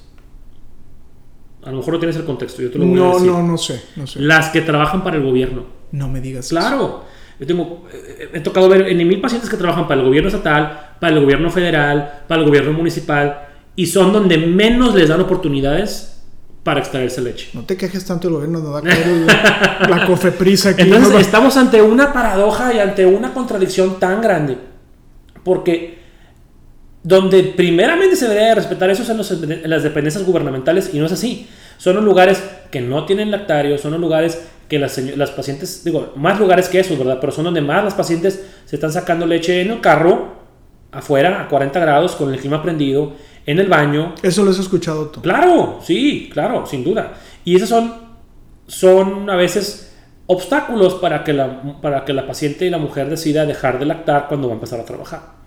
A 1.67 1.71
lo 1.71 1.77
mejor 1.77 1.93
no 1.95 1.99
tienes 1.99 2.15
el 2.15 2.23
contexto, 2.25 2.61
yo 2.61 2.71
te 2.71 2.77
lo 2.79 2.85
voy 2.85 2.95
a 2.95 2.99
No, 3.01 3.13
decir. 3.15 3.27
no, 3.31 3.43
no 3.43 3.57
sé, 3.57 3.83
no 3.97 4.07
sé. 4.07 4.21
Las 4.21 4.49
que 4.49 4.61
trabajan 4.61 5.03
para 5.03 5.17
el 5.17 5.23
gobierno. 5.23 5.63
No 5.91 6.07
me 6.07 6.21
digas. 6.21 6.45
eso. 6.45 6.55
Claro. 6.55 7.03
Yo 7.39 7.45
tengo, 7.45 7.85
eh, 7.93 8.29
he 8.33 8.39
tocado 8.39 8.67
ver 8.69 8.87
en 8.87 8.97
mil 9.07 9.19
pacientes 9.21 9.49
que 9.49 9.57
trabajan 9.57 9.87
para 9.87 9.99
el 10.01 10.07
gobierno 10.07 10.29
estatal, 10.29 10.95
para 10.99 11.13
el 11.13 11.21
gobierno 11.21 11.49
federal, 11.51 12.23
para 12.27 12.41
el 12.41 12.47
gobierno 12.47 12.71
municipal, 12.73 13.47
y 13.75 13.85
son 13.85 14.11
donde 14.13 14.37
menos 14.37 14.95
les 14.95 15.09
dan 15.09 15.21
oportunidades 15.21 16.23
para 16.63 16.79
extraerse 16.79 17.21
leche. 17.21 17.49
No 17.53 17.63
te 17.63 17.77
quejes 17.77 18.03
tanto 18.05 18.27
el 18.27 18.33
gobierno, 18.35 18.59
no 18.59 18.71
da 18.71 18.79
a 18.79 18.83
la, 19.89 19.97
la 19.97 20.05
cofeprisa 20.07 20.69
aquí. 20.69 20.81
Entonces 20.83 21.09
no 21.11 21.19
estamos 21.19 21.55
ante 21.57 21.81
una 21.81 22.11
paradoja 22.11 22.73
y 22.73 22.79
ante 22.79 23.05
una 23.05 23.33
contradicción 23.33 23.99
tan 23.99 24.21
grande. 24.21 24.57
Porque 25.43 25.96
donde 27.07 27.41
primeramente 27.43 28.17
se 28.17 28.25
debería 28.27 28.49
de 28.49 28.55
respetar 28.55 28.89
eso 28.89 29.05
son 29.05 29.15
los- 29.17 29.31
en 29.31 29.69
las 29.69 29.81
dependencias 29.83 30.25
gubernamentales 30.25 30.93
y 30.93 30.99
no 30.99 31.05
es 31.05 31.13
así. 31.13 31.47
Son 31.77 31.95
los 31.95 32.03
lugares 32.03 32.43
que 32.69 32.81
no 32.81 33.05
tienen 33.05 33.31
lactario, 33.31 33.77
son 33.77 33.91
los 33.91 34.01
lugares 34.01 34.45
que 34.67 34.77
las 34.77 35.31
pacientes, 35.31 35.85
digo, 35.85 36.11
más 36.17 36.37
lugares 36.37 36.67
que 36.67 36.81
esos, 36.81 36.97
¿verdad? 36.97 37.19
Pero 37.21 37.31
son 37.31 37.45
donde 37.45 37.61
más 37.61 37.81
las 37.85 37.93
pacientes 37.93 38.43
se 38.65 38.75
están 38.75 38.91
sacando 38.91 39.25
leche 39.25 39.61
en 39.61 39.71
el 39.71 39.79
carro, 39.79 40.33
afuera, 40.91 41.41
a 41.43 41.47
40 41.47 41.79
grados, 41.79 42.15
con 42.17 42.33
el 42.33 42.39
clima 42.41 42.61
prendido, 42.61 43.13
en 43.45 43.59
el 43.59 43.67
baño. 43.67 44.13
Eso 44.21 44.43
lo 44.43 44.51
has 44.51 44.59
escuchado 44.59 45.07
tú. 45.07 45.21
Claro, 45.21 45.79
sí, 45.81 46.29
claro, 46.33 46.65
sin 46.65 46.83
duda. 46.83 47.13
Y 47.45 47.55
esos 47.55 47.69
son, 47.69 47.93
son 48.67 49.29
a 49.29 49.37
veces 49.37 49.95
obstáculos 50.25 50.95
para 50.95 51.23
que, 51.23 51.31
la, 51.31 51.79
para 51.81 52.03
que 52.03 52.11
la 52.11 52.27
paciente 52.27 52.65
y 52.65 52.69
la 52.69 52.77
mujer 52.79 53.09
decida 53.09 53.45
dejar 53.45 53.79
de 53.79 53.85
lactar 53.85 54.27
cuando 54.27 54.47
va 54.49 54.53
a 54.53 54.55
empezar 54.55 54.81
a 54.81 54.83
trabajar. 54.85 55.37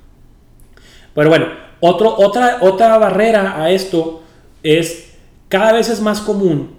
Pero 1.14 1.28
bueno, 1.28 1.46
otro, 1.80 2.14
otra, 2.18 2.58
otra 2.60 2.96
barrera 2.98 3.62
a 3.62 3.70
esto 3.70 4.22
es 4.62 5.06
cada 5.48 5.72
vez 5.72 5.88
es 5.88 6.00
más 6.00 6.20
común 6.20 6.78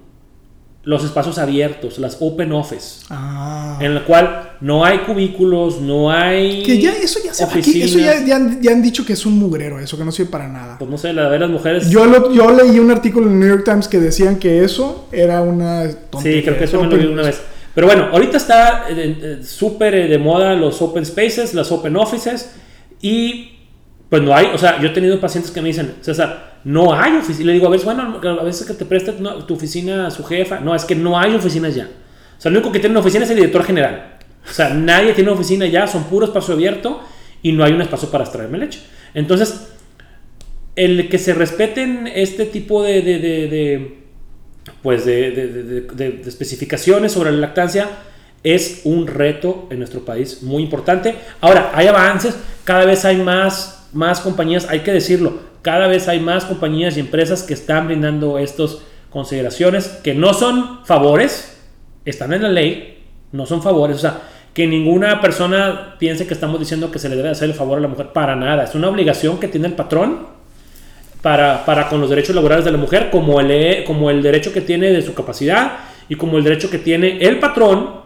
los 0.84 1.04
espacios 1.04 1.38
abiertos, 1.38 2.00
las 2.00 2.18
open 2.22 2.52
office, 2.54 3.06
Ah. 3.12 3.78
en 3.82 3.92
el 3.92 4.02
cual 4.02 4.54
no 4.62 4.84
hay 4.84 5.00
cubículos, 5.00 5.80
no 5.80 6.10
hay 6.12 6.64
Que 6.64 6.80
ya 6.82 6.92
eso 6.94 7.20
ya 7.24 7.36
se 7.36 7.44
aquí, 7.44 7.84
eso 7.84 8.00
ya, 8.00 8.26
ya 8.26 8.38
han, 8.38 8.60
ya 8.64 8.72
han 8.72 8.82
dicho 8.82 9.06
que 9.06 9.14
es 9.14 9.24
un 9.28 9.38
mugrero, 9.38 9.78
eso 9.80 9.96
que 9.96 10.04
no 10.04 10.12
sirve 10.12 10.32
para 10.32 10.48
nada. 10.48 10.78
Pues 10.80 10.90
no 10.90 10.98
sé, 10.98 11.14
la 11.14 11.30
de 11.30 11.38
las 11.38 11.52
mujeres. 11.52 11.88
Yo, 11.88 12.06
lo- 12.06 12.34
yo 12.34 12.50
leí 12.52 12.80
un 12.80 12.90
artículo 12.90 13.28
en 13.28 13.34
el 13.34 13.40
New 13.42 13.50
York 13.50 13.64
Times 13.64 13.88
que 13.88 14.00
decían 14.00 14.38
que 14.40 14.64
eso 14.64 15.08
era 15.12 15.42
una 15.44 15.88
tontería. 16.10 16.40
Sí, 16.40 16.46
creo 16.46 16.58
que 16.58 16.64
eso 16.64 16.82
me 16.82 16.88
lo 16.88 16.98
vi 16.98 17.06
una 17.06 17.24
vez. 17.24 17.40
Pero 17.76 17.86
bueno, 17.86 18.08
ahorita 18.12 18.38
está 18.38 18.86
eh, 18.90 19.18
eh, 19.22 19.40
súper 19.46 19.94
eh, 19.94 20.08
de 20.08 20.18
moda 20.18 20.56
los 20.56 20.82
open 20.82 21.06
spaces, 21.06 21.54
las 21.54 21.72
open 21.72 21.96
offices 21.96 22.54
y 23.04 23.51
pues 24.12 24.22
no 24.22 24.36
hay, 24.36 24.48
o 24.54 24.58
sea, 24.58 24.80
yo 24.82 24.90
he 24.90 24.92
tenido 24.92 25.20
pacientes 25.22 25.52
que 25.52 25.62
me 25.62 25.70
dicen, 25.70 25.96
César, 26.02 26.58
no 26.66 26.94
hay 26.94 27.16
oficina. 27.16 27.46
Le 27.48 27.54
digo, 27.54 27.68
a 27.68 27.70
veces, 27.70 27.86
bueno, 27.86 28.20
a 28.22 28.44
veces 28.44 28.68
que 28.68 28.74
te 28.74 28.84
preste 28.84 29.14
no, 29.20 29.46
tu 29.46 29.54
oficina 29.54 30.08
a 30.08 30.12
su 30.12 30.24
jefa. 30.26 30.60
No, 30.60 30.76
es 30.76 30.84
que 30.84 30.96
no 30.96 31.18
hay 31.18 31.34
oficinas 31.34 31.74
ya. 31.74 31.86
O 32.38 32.42
sea, 32.42 32.52
lo 32.52 32.58
único 32.60 32.74
que 32.74 32.80
tiene 32.80 32.92
una 32.92 33.00
oficina 33.00 33.24
es 33.24 33.30
el 33.30 33.38
director 33.38 33.64
general. 33.64 34.18
O 34.48 34.52
sea, 34.54 34.70
nadie 34.74 35.14
tiene 35.14 35.32
una 35.32 35.40
oficina 35.40 35.66
ya, 35.66 35.88
son 35.88 36.04
puro 36.04 36.26
espacio 36.26 36.54
abierto 36.56 37.02
y 37.42 37.54
no 37.54 37.64
hay 37.64 37.72
un 37.72 37.82
espacio 37.82 38.10
para 38.12 38.26
extraerme 38.26 38.58
leche. 38.58 38.82
Entonces, 39.14 39.70
el 40.76 41.08
que 41.08 41.18
se 41.18 41.34
respeten 41.34 42.08
este 42.14 42.46
tipo 42.46 42.84
de, 42.84 43.02
de- 43.02 43.20
de- 43.20 43.48
de, 43.48 43.98
pues 44.84 45.06
de 45.06 46.22
especificaciones 46.26 47.14
sobre 47.14 47.32
la 47.32 47.38
lactancia 47.38 47.88
es 48.44 48.82
un 48.84 49.08
reto 49.08 49.68
en 49.72 49.78
nuestro 49.80 50.04
país 50.04 50.44
muy 50.44 50.64
importante. 50.64 51.16
Ahora, 51.40 51.72
hay 51.74 51.88
avances, 51.88 52.36
cada 52.64 52.86
vez 52.86 53.06
hay 53.06 53.18
más, 53.18 53.81
más 53.94 54.22
compañías, 54.22 54.68
hay 54.70 54.80
que 54.82 54.92
decirlo, 54.94 55.34
cada 55.62 55.88
vez 55.88 56.08
hay 56.08 56.20
más 56.20 56.46
compañías 56.46 56.98
y 56.98 57.00
empresas 57.00 57.44
que 57.44 57.54
están 57.54 57.88
brindando 57.88 58.38
estas 58.40 58.80
consideraciones 59.10 59.88
que 60.04 60.14
no 60.14 60.34
son 60.34 60.86
favores, 60.86 61.60
están 62.06 62.34
en 62.34 62.44
la 62.44 62.50
ley, 62.50 63.04
no 63.32 63.46
son 63.46 63.62
favores, 63.62 63.98
o 63.98 64.00
sea, 64.00 64.22
que 64.54 64.68
ninguna 64.68 65.22
persona 65.22 65.96
piense 66.00 66.28
que 66.28 66.34
estamos 66.34 66.60
diciendo 66.60 66.92
que 66.92 67.00
se 67.00 67.10
le 67.10 67.16
debe 67.16 67.30
hacer 67.30 67.50
el 67.50 67.56
favor 67.56 67.78
a 67.78 67.82
la 67.82 67.88
mujer, 67.88 68.08
para 68.14 68.36
nada, 68.36 68.64
es 68.64 68.76
una 68.76 68.90
obligación 68.90 69.40
que 69.40 69.48
tiene 69.48 69.68
el 69.68 69.74
patrón 69.74 70.28
para, 71.22 71.66
para 71.66 71.88
con 71.88 72.02
los 72.02 72.10
derechos 72.10 72.36
laborales 72.36 72.66
de 72.66 72.72
la 72.72 72.78
mujer, 72.78 73.10
como 73.12 73.40
el, 73.40 73.84
como 73.84 74.10
el 74.10 74.22
derecho 74.22 74.52
que 74.52 74.62
tiene 74.62 74.92
de 74.92 75.02
su 75.02 75.14
capacidad 75.14 75.80
y 76.10 76.16
como 76.16 76.38
el 76.38 76.44
derecho 76.44 76.70
que 76.70 76.80
tiene 76.80 77.20
el 77.20 77.40
patrón 77.40 78.02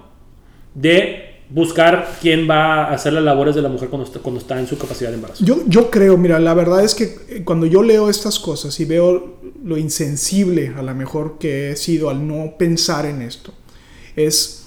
de 0.73 1.24
buscar 1.49 2.17
quién 2.21 2.49
va 2.49 2.85
a 2.85 2.93
hacer 2.93 3.13
las 3.13 3.23
labores 3.23 3.55
de 3.55 3.61
la 3.61 3.69
mujer 3.69 3.89
cuando 3.89 4.05
está, 4.07 4.19
cuando 4.19 4.41
está 4.41 4.59
en 4.59 4.67
su 4.67 4.77
capacidad 4.77 5.09
de 5.09 5.15
embarazo. 5.15 5.43
Yo, 5.45 5.59
yo 5.67 5.89
creo, 5.91 6.17
mira, 6.17 6.39
la 6.39 6.53
verdad 6.53 6.83
es 6.83 6.95
que 6.95 7.17
eh, 7.29 7.43
cuando 7.45 7.65
yo 7.65 7.83
leo 7.83 8.09
estas 8.09 8.39
cosas 8.39 8.79
y 8.79 8.85
veo 8.85 9.37
lo 9.63 9.77
insensible 9.77 10.73
a 10.75 10.81
lo 10.81 10.93
mejor 10.95 11.37
que 11.37 11.71
he 11.71 11.75
sido 11.75 12.09
al 12.09 12.27
no 12.27 12.55
pensar 12.57 13.05
en 13.05 13.21
esto, 13.21 13.53
es, 14.15 14.64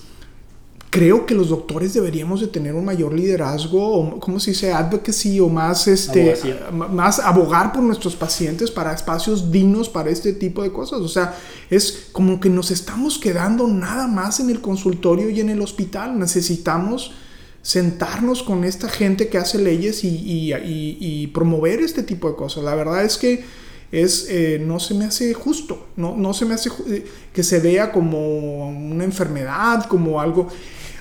creo 0.90 1.26
que 1.26 1.34
los 1.34 1.50
doctores 1.50 1.92
deberíamos 1.92 2.40
de 2.40 2.46
tener 2.46 2.74
un 2.74 2.84
mayor 2.84 3.12
liderazgo, 3.12 3.98
o 3.98 4.20
¿cómo 4.20 4.40
se 4.40 4.52
dice? 4.52 4.72
Advocacy, 4.72 5.38
o 5.40 5.48
más, 5.48 5.86
este, 5.86 6.32
más 6.72 7.18
abogar 7.20 7.72
por 7.72 7.82
nuestros 7.82 8.16
pacientes 8.16 8.70
para 8.70 8.92
espacios 8.94 9.50
dignos 9.52 9.88
para 9.88 10.10
este 10.10 10.32
tipo 10.32 10.62
de 10.62 10.72
cosas. 10.72 11.00
O 11.00 11.08
sea, 11.08 11.34
es 11.68 12.08
como 12.12 12.40
que 12.40 12.48
nos 12.48 12.70
estamos 12.70 13.18
quedando 13.18 13.66
nada 13.68 14.06
más 14.06 14.40
en 14.40 14.48
el 14.50 14.60
consultorio 14.60 15.28
y 15.30 15.40
en 15.40 15.50
el 15.50 15.60
hospital. 15.60 16.18
Necesitamos 16.18 17.12
sentarnos 17.60 18.42
con 18.42 18.64
esta 18.64 18.88
gente 18.88 19.28
que 19.28 19.36
hace 19.36 19.58
leyes 19.58 20.04
y, 20.04 20.08
y- 20.08 20.54
y- 20.54 20.96
y 21.00 21.26
promover 21.28 21.80
este 21.80 22.02
tipo 22.02 22.30
de 22.30 22.36
cosas. 22.36 22.64
La 22.64 22.74
verdad 22.74 23.04
es 23.04 23.18
que 23.18 23.44
es, 23.92 24.26
eh, 24.30 24.62
no 24.64 24.80
se 24.80 24.94
me 24.94 25.06
hace 25.06 25.32
justo, 25.34 25.86
no, 25.96 26.14
no 26.16 26.32
se 26.34 26.44
me 26.44 26.54
hace 26.54 26.70
eh, 26.88 27.04
que 27.32 27.42
se 27.42 27.58
vea 27.58 27.90
como 27.90 28.68
una 28.70 29.04
enfermedad, 29.04 29.84
como 29.86 30.20
algo... 30.20 30.48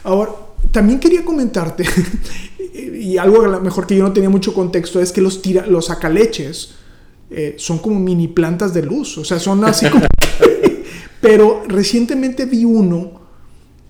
Ahora, 0.03 0.31
también 0.71 0.99
quería 0.99 1.23
comentarte, 1.25 1.85
y 2.73 3.17
algo 3.17 3.43
a 3.43 3.47
lo 3.47 3.61
mejor 3.61 3.85
que 3.87 3.95
yo 3.95 4.03
no 4.03 4.13
tenía 4.13 4.29
mucho 4.29 4.53
contexto, 4.53 4.99
es 5.01 5.11
que 5.11 5.21
los, 5.21 5.41
tira, 5.41 5.65
los 5.65 5.85
sacaleches 5.87 6.75
eh, 7.29 7.55
son 7.57 7.79
como 7.79 7.99
mini 7.99 8.27
plantas 8.27 8.73
de 8.73 8.83
luz, 8.83 9.17
o 9.17 9.25
sea, 9.25 9.39
son 9.39 9.63
así 9.65 9.87
como... 9.89 10.05
Pero 11.21 11.63
recientemente 11.67 12.45
vi 12.45 12.63
uno 12.63 13.11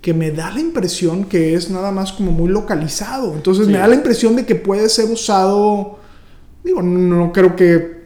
que 0.02 0.14
me 0.14 0.32
da 0.32 0.50
la 0.52 0.60
impresión 0.62 1.26
que 1.26 1.54
es 1.56 1.70
nada 1.70 1.92
más 1.92 2.14
como 2.14 2.32
muy 2.32 2.50
localizado. 2.50 3.34
Entonces 3.34 3.66
Sí. 3.66 3.72
me 3.72 3.78
da 3.80 3.88
la 3.88 3.96
impresión 3.96 4.36
de 4.38 4.46
que 4.46 4.56
puede 4.56 4.88
ser 4.90 5.06
usado, 5.12 6.00
digo, 6.64 6.82
no 6.82 7.32
creo 7.34 7.56
que 7.56 7.98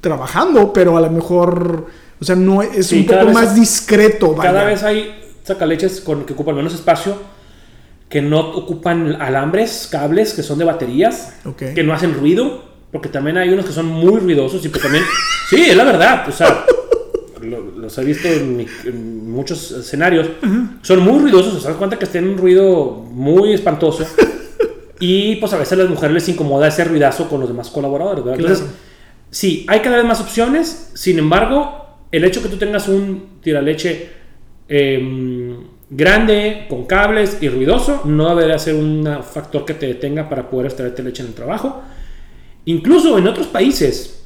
trabajando, 0.00 0.72
pero 0.72 0.96
a 0.96 1.00
lo 1.00 1.10
mejor, 1.10 1.86
o 2.20 2.24
sea, 2.24 2.36
no 2.36 2.62
es 2.62 2.86
Sí, 2.86 3.00
un 3.00 3.06
poco 3.06 3.24
vez- 3.26 3.34
más 3.34 3.54
discreto. 3.56 4.34
Cada 4.36 4.64
vez 4.64 4.82
hay 4.84 5.10
sacaleches 5.50 6.00
con, 6.00 6.24
que 6.24 6.32
ocupan 6.32 6.56
menos 6.56 6.74
espacio, 6.74 7.16
que 8.08 8.22
no 8.22 8.40
ocupan 8.40 9.20
alambres, 9.20 9.88
cables, 9.90 10.32
que 10.34 10.42
son 10.42 10.58
de 10.58 10.64
baterías, 10.64 11.34
Ok. 11.44 11.74
que 11.74 11.82
no 11.84 11.92
hacen 11.92 12.14
ruido, 12.14 12.64
porque 12.90 13.08
también 13.08 13.36
hay 13.38 13.50
unos 13.50 13.66
que 13.66 13.72
son 13.72 13.86
muy 13.86 14.18
ruidosos 14.18 14.64
y 14.64 14.68
pues 14.68 14.82
también... 14.82 15.04
sí, 15.48 15.62
es 15.62 15.76
la 15.76 15.84
verdad, 15.84 16.28
o 16.28 16.32
sea, 16.32 16.64
lo- 17.40 17.62
los 17.78 17.96
he 17.98 18.04
visto 18.04 18.26
en, 18.28 18.56
mi- 18.56 18.66
en 18.84 19.30
muchos 19.30 19.70
escenarios, 19.70 20.28
son 20.82 21.00
muy 21.00 21.20
ruidosos, 21.20 21.62
se 21.62 21.68
dan 21.68 21.76
cuenta 21.78 21.98
que 21.98 22.06
tienen 22.06 22.30
un 22.30 22.38
ruido 22.38 22.90
muy 23.12 23.52
espantoso. 23.52 24.04
Y 24.98 25.36
pues 25.36 25.52
a 25.54 25.56
veces 25.56 25.72
a 25.74 25.76
las 25.76 25.88
mujeres 25.88 26.12
les 26.12 26.28
incomoda 26.28 26.68
ese 26.68 26.84
ruidazo 26.84 27.28
con 27.28 27.40
los 27.40 27.48
demás 27.48 27.70
colaboradores, 27.70 28.22
¿verdad? 28.24 28.38
Claro. 28.38 28.54
Entonces, 28.54 28.76
sí, 29.30 29.64
hay 29.68 29.80
cada 29.80 29.96
vez 29.96 30.04
más 30.04 30.20
opciones, 30.20 30.90
sin 30.94 31.18
embargo, 31.18 31.86
el 32.12 32.24
hecho 32.24 32.42
que 32.42 32.48
tú 32.50 32.56
tengas 32.58 32.86
un 32.88 33.38
tiraleche 33.40 34.10
eh, 34.68 34.98
grande, 35.90 36.66
con 36.68 36.86
cables 36.86 37.38
y 37.40 37.48
ruidoso, 37.48 38.02
no 38.04 38.34
debería 38.34 38.58
ser 38.58 38.76
un 38.76 39.06
factor 39.22 39.64
que 39.64 39.74
te 39.74 39.86
detenga 39.86 40.28
para 40.28 40.48
poder 40.48 40.66
extraerte 40.66 41.02
leche 41.02 41.22
en 41.22 41.28
el 41.28 41.34
trabajo. 41.34 41.82
Incluso 42.64 43.18
en 43.18 43.26
otros 43.26 43.48
países, 43.48 44.24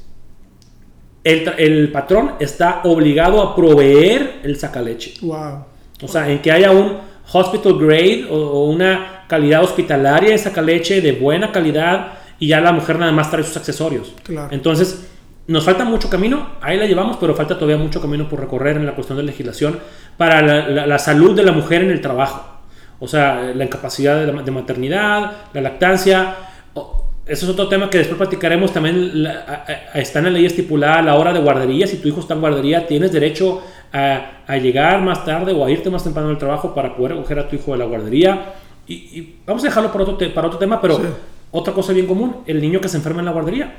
el, 1.23 1.91
patrón 1.91 2.33
está 2.39 2.81
obligado 2.83 3.41
a 3.41 3.55
proveer 3.55 4.41
el 4.43 4.57
sacaleche. 4.57 5.15
Wow. 5.21 5.65
O 6.03 6.07
sea, 6.07 6.29
en 6.29 6.39
que 6.41 6.51
haya 6.51 6.71
un 6.71 6.97
hospital 7.31 7.79
grade 7.79 8.27
o, 8.29 8.35
o 8.35 8.69
una 8.69 9.25
calidad 9.27 9.63
hospitalaria 9.63 10.31
de 10.31 10.37
sacaleche 10.37 11.01
de 11.01 11.13
buena 11.13 11.51
calidad 11.51 12.19
y 12.37 12.47
ya 12.47 12.61
la 12.61 12.71
mujer 12.71 12.99
nada 12.99 13.11
más 13.11 13.31
trae 13.31 13.43
sus 13.43 13.57
accesorios. 13.57 14.13
Claro. 14.23 14.49
Entonces, 14.51 15.07
nos 15.47 15.63
falta 15.63 15.85
mucho 15.85 16.09
camino, 16.09 16.49
ahí 16.61 16.77
la 16.77 16.85
llevamos, 16.85 17.17
pero 17.17 17.35
falta 17.35 17.55
todavía 17.55 17.77
mucho 17.77 18.01
camino 18.01 18.27
por 18.27 18.39
recorrer 18.39 18.77
en 18.77 18.85
la 18.85 18.93
cuestión 18.95 19.17
de 19.17 19.23
legislación 19.23 19.79
para 20.17 20.41
la, 20.41 20.67
la- 20.69 20.87
la 20.87 20.99
salud 20.99 21.35
de 21.35 21.43
la 21.43 21.51
mujer 21.51 21.83
en 21.83 21.91
el 21.91 22.01
trabajo. 22.01 22.43
O 22.99 23.07
sea, 23.07 23.51
la 23.53 23.63
incapacidad 23.65 24.25
de, 24.25 24.31
la- 24.33 24.41
de 24.41 24.51
maternidad, 24.51 25.31
la 25.53 25.61
lactancia. 25.61 26.35
eso 27.27 27.45
es 27.45 27.49
otro 27.51 27.67
tema 27.67 27.89
que 27.89 27.97
después 27.99 28.17
platicaremos. 28.17 28.71
También 28.73 29.23
la- 29.23 29.43
a- 29.47 29.71
a- 29.97 29.99
está 29.99 30.19
en 30.19 30.25
la 30.25 30.31
ley 30.31 30.45
estipulada 30.45 31.01
la 31.01 31.15
hora 31.15 31.31
de 31.33 31.39
guardería. 31.41 31.85
Si 31.87 31.97
tu 31.97 32.07
hijo 32.07 32.19
está 32.21 32.33
en 32.33 32.39
guardería, 32.41 32.87
tienes 32.87 33.11
derecho 33.11 33.61
a, 33.93 34.41
a 34.47 34.57
llegar 34.57 35.01
más 35.01 35.25
tarde 35.25 35.51
o 35.51 35.63
a 35.65 35.69
irte 35.71 35.89
más 35.89 36.03
temprano 36.03 36.29
del 36.29 36.37
trabajo 36.37 36.73
para 36.73 36.95
poder 36.95 37.11
recoger 37.13 37.39
a 37.39 37.47
tu 37.47 37.55
hijo 37.55 37.71
de 37.73 37.77
la 37.79 37.85
guardería. 37.85 38.53
Y, 38.87 38.93
y 38.93 39.39
vamos 39.45 39.63
a 39.63 39.67
dejarlo 39.67 39.91
para 39.91 40.03
otro, 40.05 40.15
te- 40.17 40.29
para 40.29 40.47
otro 40.47 40.59
tema, 40.59 40.79
pero 40.81 40.95
Sí. 40.97 41.03
otra 41.51 41.73
cosa 41.73 41.93
bien 41.93 42.05
común, 42.07 42.37
el 42.47 42.61
niño 42.61 42.79
que 42.81 42.87
se 42.89 42.97
enferma 42.97 43.19
en 43.19 43.25
la 43.25 43.31
guardería. 43.31 43.73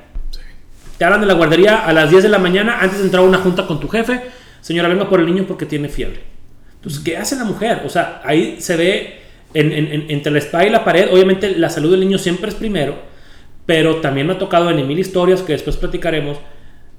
Te 0.99 1.05
hablan 1.05 1.21
de 1.21 1.27
la 1.27 1.35
guardería 1.35 1.87
a 1.87 1.93
las 1.93 2.11
10 2.11 2.23
de 2.23 2.29
la 2.29 2.39
mañana 2.39 2.79
antes 2.81 2.99
de 2.99 3.05
entrar 3.05 3.23
a 3.23 3.27
una 3.27 3.39
junta 3.39 3.67
con 3.67 3.81
tu 3.81 3.89
jefe. 3.89 4.21
Señora, 4.61 4.89
venga 4.89 5.09
por 5.09 5.21
el 5.21 5.27
niño 5.27 5.45
porque 5.47 5.67
tiene 5.67 5.89
fiebre. 5.89 6.21
Entonces, 6.77 7.03
¿qué 7.05 7.17
hace 7.17 7.37
la 7.37 7.45
mujer? 7.45 7.83
O 7.85 7.89
sea, 7.89 8.23
ahí 8.25 8.57
se 8.61 8.77
ve 8.77 9.21
en- 9.55 9.73
en- 9.73 9.93
en- 9.93 10.07
entre 10.11 10.33
la 10.33 10.39
espada 10.39 10.67
y 10.67 10.71
la 10.71 10.85
pared. 10.85 11.09
Obviamente, 11.13 11.57
la 11.57 11.69
salud 11.71 11.91
del 11.91 12.01
niño 12.01 12.19
siempre 12.19 12.49
es 12.49 12.55
primero, 12.55 12.95
pero 13.67 13.97
también 13.97 14.27
me 14.27 14.35
ha 14.35 14.39
tocado 14.39 14.71
en 14.71 14.87
mil 14.87 14.99
historias 14.99 15.43
que 15.43 15.53
después 15.53 15.77
platicaremos 15.77 16.39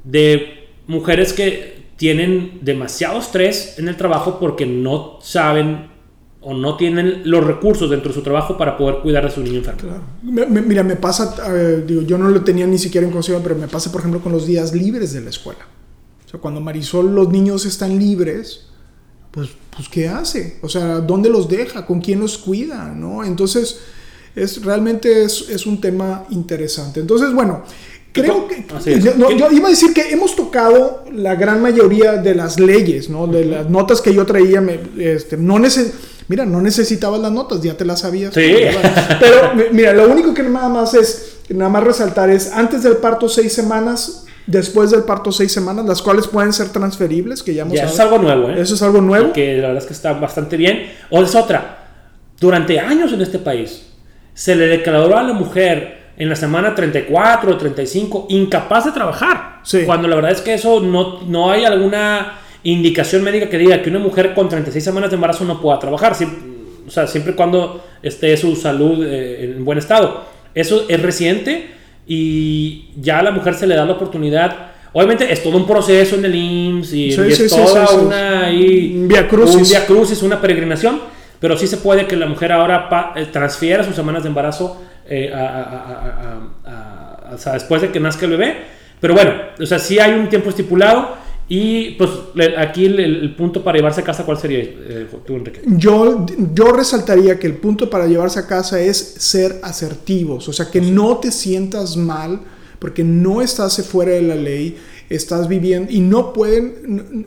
de 0.03 0.67
mujeres 0.87 1.33
que 1.33 1.77
tienen 1.97 2.59
demasiado 2.61 3.19
estrés 3.19 3.79
en 3.79 3.87
el 3.87 3.95
trabajo 3.95 4.39
porque 4.39 4.65
no 4.65 5.17
saben 5.21 5.87
o 6.41 6.53
no 6.53 6.77
tienen 6.77 7.23
los 7.29 7.43
recursos 7.45 7.89
dentro 7.89 8.09
de 8.09 8.15
su 8.15 8.21
trabajo 8.21 8.57
para 8.57 8.77
poder 8.77 8.97
cuidar 9.01 9.25
de 9.25 9.31
su 9.31 9.41
niño 9.41 9.57
enfermo. 9.57 9.79
Claro. 9.81 10.01
Me- 10.23 10.45
me- 10.45 10.61
mira, 10.61 10.83
me 10.83 10.95
pasa, 10.95 11.35
eh, 11.49 11.83
digo, 11.85 12.01
yo 12.03 12.17
no 12.17 12.29
lo 12.29 12.43
tenía 12.43 12.65
ni 12.67 12.77
siquiera 12.77 13.05
en 13.07 13.11
consideración, 13.11 13.43
pero 13.47 13.59
me 13.59 13.67
pasa, 13.67 13.91
por 13.91 14.01
ejemplo, 14.01 14.21
con 14.21 14.31
los 14.31 14.45
días 14.45 14.73
libres 14.73 15.13
de 15.13 15.21
la 15.21 15.29
escuela. 15.31 15.65
O 16.25 16.29
sea, 16.29 16.39
cuando 16.39 16.61
Marisol, 16.61 17.13
los 17.13 17.29
niños 17.29 17.65
están 17.65 17.97
libres, 17.97 18.67
pues, 19.31 19.49
pues 19.75 19.89
¿qué 19.89 20.07
hace? 20.07 20.57
O 20.61 20.69
sea, 20.69 20.99
¿dónde 20.99 21.29
los 21.29 21.47
deja? 21.49 21.85
¿Con 21.85 22.01
quién 22.01 22.19
los 22.19 22.37
cuida? 22.37 22.93
¿No? 22.95 23.23
Entonces, 23.23 23.79
es, 24.35 24.63
realmente 24.63 25.23
es, 25.23 25.49
es 25.49 25.65
un 25.65 25.81
tema 25.81 26.25
interesante. 26.29 26.99
Entonces, 26.99 27.33
bueno, 27.33 27.63
Creo 28.13 28.47
que. 28.47 28.65
No, 29.15 29.27
¿Qué- 29.27 29.37
yo 29.37 29.51
iba 29.51 29.67
a 29.67 29.69
decir 29.69 29.93
que 29.93 30.09
hemos 30.09 30.35
tocado 30.35 31.03
la 31.13 31.35
gran 31.35 31.61
mayoría 31.61 32.13
de 32.13 32.33
las 32.33 32.59
leyes, 32.59 33.09
¿no? 33.11 33.27
De 33.27 33.45
las 33.45 33.69
notas 33.69 34.01
que 34.01 34.11
yo 34.11 34.25
traía. 34.25 34.59
me- 34.59 34.79
este, 34.97 35.37
no 35.37 35.59
neces 35.59 35.93
Mira, 36.27 36.45
no 36.45 36.61
necesitabas 36.61 37.19
las 37.21 37.31
notas, 37.31 37.61
ya 37.61 37.75
te 37.75 37.85
las 37.85 38.01
sabías. 38.01 38.33
Sí. 38.33 38.55
Pero 39.19 39.53
mi- 39.55 39.63
mira, 39.71 39.93
lo 39.93 40.07
único 40.09 40.33
que 40.33 40.43
nada 40.43 40.67
más 40.69 40.93
es, 40.93 41.37
nada 41.49 41.69
más 41.69 41.83
resaltar 41.83 42.29
es 42.29 42.51
antes 42.51 42.83
del 42.83 42.97
parto 42.97 43.29
seis 43.29 43.53
semanas, 43.53 44.25
después 44.45 44.91
del 44.91 45.03
parto 45.03 45.31
seis 45.31 45.51
semanas, 45.51 45.85
las 45.85 46.01
cuales 46.01 46.27
pueden 46.27 46.51
ser 46.53 46.69
transferibles, 46.69 47.43
que 47.43 47.53
ya 47.53 47.61
hemos 47.61 47.73
Ya, 47.75 47.85
eso 47.85 47.93
es 47.93 47.99
algo 48.01 48.17
nuevo, 48.19 48.49
¿eh? 48.49 48.61
Eso 48.61 48.75
es 48.75 48.81
algo 48.81 48.99
nuevo. 49.01 49.31
Que 49.33 49.55
la 49.57 49.67
verdad 49.69 49.83
es 49.83 49.87
que 49.87 49.93
está 49.93 50.13
bastante 50.13 50.57
bien. 50.57 50.91
O 51.09 51.21
es 51.23 51.33
otra. 51.35 51.85
Durante 52.39 52.79
años 52.79 53.13
en 53.13 53.21
este 53.21 53.39
país 53.39 53.83
se 54.33 54.55
le 54.55 54.67
declaró 54.67 55.17
a 55.17 55.23
la 55.23 55.33
mujer 55.33 56.07
en 56.17 56.29
la 56.29 56.35
semana 56.35 56.75
34 56.75 57.51
o 57.51 57.57
35 57.57 58.27
incapaz 58.29 58.85
de 58.85 58.91
trabajar. 58.91 59.59
Sí. 59.63 59.83
Cuando 59.85 60.07
la 60.07 60.15
verdad 60.15 60.31
es 60.31 60.41
que 60.41 60.53
eso 60.53 60.79
no, 60.81 61.21
no 61.23 61.51
hay 61.51 61.65
alguna 61.65 62.39
indicación 62.63 63.23
médica 63.23 63.49
que 63.49 63.57
diga 63.57 63.81
que 63.81 63.89
una 63.89 63.99
mujer 63.99 64.33
con 64.33 64.49
36 64.49 64.83
semanas 64.83 65.09
de 65.09 65.15
embarazo 65.15 65.45
no 65.45 65.61
pueda 65.61 65.79
trabajar. 65.79 66.13
Siem- 66.13 66.55
o 66.87 66.89
sea, 66.91 67.05
siempre 67.07 67.33
y 67.33 67.35
cuando 67.35 67.83
esté 68.01 68.35
su 68.37 68.55
salud 68.55 69.05
eh, 69.05 69.53
en 69.57 69.65
buen 69.65 69.77
estado. 69.77 70.23
Eso 70.55 70.85
es 70.87 71.01
reciente 71.01 71.67
y 72.07 72.89
ya 72.99 73.19
a 73.19 73.23
la 73.23 73.31
mujer 73.31 73.53
se 73.55 73.67
le 73.67 73.75
da 73.75 73.85
la 73.85 73.93
oportunidad. 73.93 74.55
Obviamente 74.93 75.31
es 75.31 75.43
todo 75.43 75.57
un 75.57 75.67
proceso 75.67 76.15
en 76.15 76.25
el 76.25 76.33
IMSS 76.35 76.93
y, 76.93 77.11
Sí, 77.11 77.21
y 77.21 77.31
es 77.31 77.37
sí, 77.37 77.47
toda 77.49 77.85
sí, 77.87 77.95
una 77.97 78.49
Un 78.49 79.07
vía 79.07 79.27
crucis. 79.27 79.55
un 79.55 79.63
vía 79.63 79.85
crucis, 79.85 80.23
una 80.23 80.39
peregrinación, 80.41 80.99
pero 81.39 81.57
sí 81.57 81.67
se 81.67 81.77
puede 81.77 82.07
que 82.07 82.15
la 82.15 82.25
mujer 82.25 82.51
ahora 82.53 82.89
pa- 82.89 83.13
eh, 83.15 83.27
transfiera 83.31 83.83
sus 83.83 83.95
semanas 83.95 84.23
de 84.23 84.29
embarazo 84.29 84.81
eh, 85.09 85.31
a- 85.33 85.37
a- 85.37 85.41
a- 85.43 86.65
a- 86.65 86.71
a- 86.71 87.31
a- 87.31 87.35
o 87.35 87.37
sea, 87.37 87.53
después 87.53 87.81
de 87.81 87.91
que 87.91 87.99
nazca 87.99 88.25
el 88.25 88.31
bebé. 88.31 88.55
Pero 88.99 89.13
bueno, 89.13 89.31
o 89.59 89.65
sea, 89.65 89.77
sí 89.77 89.99
hay 89.99 90.13
un 90.13 90.27
tiempo 90.29 90.49
estipulado 90.49 91.15
y 91.49 91.91
pues 91.91 92.09
aquí 92.57 92.85
el, 92.85 92.99
el 92.99 93.35
punto 93.35 93.63
para 93.63 93.77
llevarse 93.77 94.01
a 94.01 94.03
casa, 94.03 94.25
¿cuál 94.25 94.37
sería 94.37 94.59
eh, 94.59 95.07
tú, 95.25 95.35
Enrique? 95.35 95.61
Yo, 95.65 96.25
yo 96.53 96.73
resaltaría 96.73 97.39
que 97.39 97.47
el 97.47 97.55
punto 97.55 97.89
para 97.89 98.05
llevarse 98.05 98.39
a 98.39 98.47
casa 98.47 98.81
es 98.81 98.97
ser 98.97 99.59
asertivos, 99.63 100.49
o 100.49 100.53
sea, 100.53 100.69
que 100.69 100.81
no 100.81 101.17
te 101.17 101.31
sientas 101.31 101.95
mal 101.95 102.41
porque 102.79 103.03
no 103.03 103.41
estás 103.41 103.81
fuera 103.87 104.11
de 104.11 104.21
la 104.21 104.35
ley, 104.35 104.77
estás 105.09 105.47
viviendo 105.47 105.91
y 105.91 106.01
no 106.01 106.33
pueden, 106.33 107.25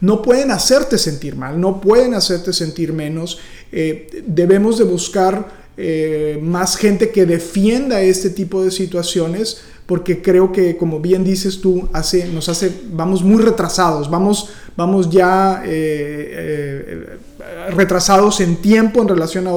no 0.00 0.22
pueden 0.22 0.50
hacerte 0.50 0.96
sentir 0.96 1.34
mal, 1.34 1.60
no 1.60 1.80
pueden 1.80 2.14
hacerte 2.14 2.52
sentir 2.52 2.92
menos. 2.92 3.38
Eh, 3.72 4.22
debemos 4.24 4.78
de 4.78 4.84
buscar 4.84 5.48
eh, 5.76 6.38
más 6.42 6.76
gente 6.76 7.10
que 7.10 7.26
defienda 7.26 8.00
este 8.02 8.30
tipo 8.30 8.64
de 8.64 8.70
situaciones 8.70 9.62
porque 9.88 10.22
creo 10.22 10.52
que 10.52 10.76
como 10.76 11.00
bien 11.00 11.24
dices 11.24 11.60
tú 11.60 11.88
hace 11.92 12.28
nos 12.28 12.48
hace 12.48 12.70
vamos 12.92 13.24
muy 13.24 13.42
retrasados 13.42 14.08
vamos 14.08 14.50
vamos 14.76 15.08
ya 15.10 15.62
eh, 15.64 17.18
eh, 17.40 17.70
retrasados 17.70 18.40
en 18.40 18.56
tiempo 18.56 19.02
en 19.02 19.08
relación 19.08 19.48
a 19.48 19.52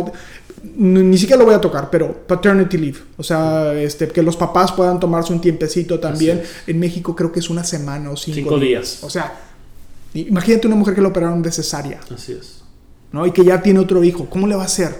ni 0.75 1.01
ni 1.03 1.17
siquiera 1.17 1.39
lo 1.39 1.45
voy 1.45 1.55
a 1.55 1.61
tocar, 1.61 1.89
pero 1.89 2.13
paternity 2.27 2.77
leave, 2.77 2.99
o 3.17 3.23
sea, 3.23 3.73
este, 3.73 4.07
que 4.07 4.21
los 4.21 4.37
papás 4.37 4.71
puedan 4.71 4.99
tomarse 4.99 5.33
un 5.33 5.41
tiempecito 5.41 5.99
también. 5.99 6.43
En 6.67 6.79
México 6.79 7.15
creo 7.15 7.31
que 7.31 7.39
es 7.39 7.49
una 7.49 7.63
semana 7.63 8.11
o 8.11 8.15
cinco, 8.15 8.35
Cinco 8.35 8.59
días. 8.59 8.81
días. 8.81 9.03
O 9.03 9.09
sea, 9.09 9.41
imagínate 10.13 10.67
una 10.67 10.75
mujer 10.75 10.93
que 10.93 11.01
lo 11.01 11.09
operaron 11.09 11.41
de 11.41 11.51
cesárea. 11.51 11.99
Así 12.13 12.33
es. 12.33 12.61
¿no? 13.11 13.25
Y 13.25 13.31
que 13.31 13.43
ya 13.43 13.61
tiene 13.61 13.79
otro 13.79 14.03
hijo, 14.03 14.29
¿cómo 14.29 14.47
le 14.47 14.55
va 14.55 14.63
a 14.63 14.65
hacer? 14.65 14.95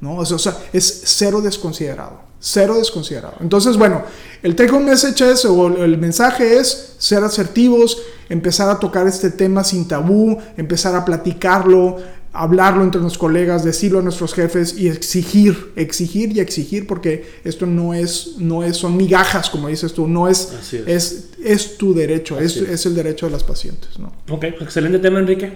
¿No? 0.00 0.16
O 0.16 0.24
sea, 0.24 0.56
es 0.72 1.02
cero 1.06 1.40
desconsiderado, 1.40 2.20
cero 2.40 2.76
desconsiderado. 2.78 3.34
Entonces, 3.40 3.76
bueno, 3.76 4.02
el 4.42 4.56
take 4.56 4.72
home 4.72 4.86
message 4.86 5.30
es, 5.30 5.44
o 5.44 5.84
el 5.84 5.98
mensaje 5.98 6.56
es 6.56 6.94
ser 6.98 7.22
asertivos, 7.22 7.98
empezar 8.28 8.68
a 8.70 8.78
tocar 8.78 9.06
este 9.06 9.30
tema 9.30 9.62
sin 9.62 9.86
tabú, 9.86 10.38
empezar 10.56 10.94
a 10.96 11.04
platicarlo, 11.04 11.98
hablarlo 12.32 12.84
entre 12.84 13.00
los 13.00 13.18
colegas, 13.18 13.64
decirlo 13.64 13.98
a 13.98 14.02
nuestros 14.02 14.34
jefes 14.34 14.76
y 14.78 14.88
exigir, 14.88 15.72
exigir 15.76 16.36
y 16.36 16.40
exigir, 16.40 16.86
porque 16.86 17.40
esto 17.44 17.66
no 17.66 17.92
es, 17.92 18.36
no 18.38 18.62
es, 18.62 18.76
son 18.76 18.96
migajas, 18.96 19.50
como 19.50 19.68
dices 19.68 19.92
tú, 19.92 20.06
no 20.06 20.28
es, 20.28 20.52
es. 20.72 20.86
es, 20.86 21.28
es 21.44 21.76
tu 21.76 21.92
derecho, 21.92 22.38
es, 22.38 22.56
es. 22.56 22.68
es 22.68 22.86
el 22.86 22.94
derecho 22.94 23.26
de 23.26 23.32
las 23.32 23.42
pacientes, 23.42 23.98
¿no? 23.98 24.12
Ok, 24.30 24.44
excelente 24.44 24.98
tema, 25.00 25.18
Enrique. 25.18 25.52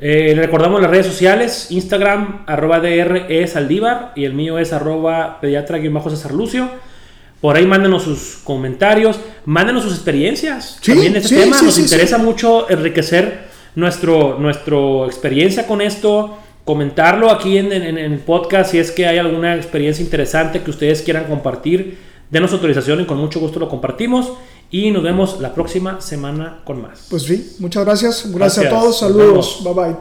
Eh, 0.00 0.32
le 0.34 0.42
recordamos 0.42 0.80
las 0.80 0.90
redes 0.90 1.06
sociales, 1.06 1.66
Instagram, 1.70 2.44
arroba 2.46 2.80
DR 2.80 3.26
es 3.28 3.52
Saldívar 3.52 4.12
y 4.16 4.24
el 4.24 4.34
mío 4.34 4.58
es 4.58 4.72
arroba 4.72 5.40
pediatra 5.40 5.78
César 6.10 6.32
Lucio. 6.32 6.68
Por 7.40 7.56
ahí 7.56 7.66
mándenos 7.66 8.04
sus 8.04 8.38
comentarios, 8.44 9.18
mándenos 9.46 9.82
sus 9.82 9.94
experiencias. 9.94 10.78
Sí, 10.80 10.92
También 10.92 11.16
este 11.16 11.28
sí, 11.30 11.36
tema 11.36 11.58
sí, 11.58 11.64
nos 11.64 11.78
interesa 11.78 12.18
mucho 12.18 12.70
enriquecer 12.70 13.40
nuestro, 13.74 14.38
nuestro 14.38 15.06
experiencia 15.06 15.66
con 15.66 15.80
esto, 15.80 16.38
comentarlo 16.64 17.30
aquí 17.30 17.58
en, 17.58 17.72
en- 17.72 17.98
en 17.98 18.12
el 18.12 18.18
podcast 18.20 18.70
si 18.70 18.78
es 18.78 18.92
que 18.92 19.06
hay 19.06 19.18
alguna 19.18 19.56
experiencia 19.56 20.04
interesante 20.04 20.60
que 20.60 20.70
ustedes 20.70 21.02
quieran 21.02 21.24
compartir. 21.24 21.98
Denos 22.30 22.52
autorización 22.52 23.00
y 23.00 23.04
con 23.06 23.18
mucho 23.18 23.40
gusto 23.40 23.58
lo 23.58 23.68
compartimos. 23.68 24.32
Y 24.72 24.90
nos 24.90 25.02
vemos 25.02 25.38
la 25.38 25.52
próxima 25.52 26.00
semana 26.00 26.62
con 26.64 26.80
más. 26.80 27.06
Pues 27.10 27.24
sí, 27.24 27.56
muchas 27.58 27.84
gracias, 27.84 28.32
gracias, 28.32 28.64
Gracias, 28.64 28.66
a 28.66 28.70
todos, 28.70 28.98
saludos, 28.98 29.60
bye 29.62 29.74
bye. 29.74 29.96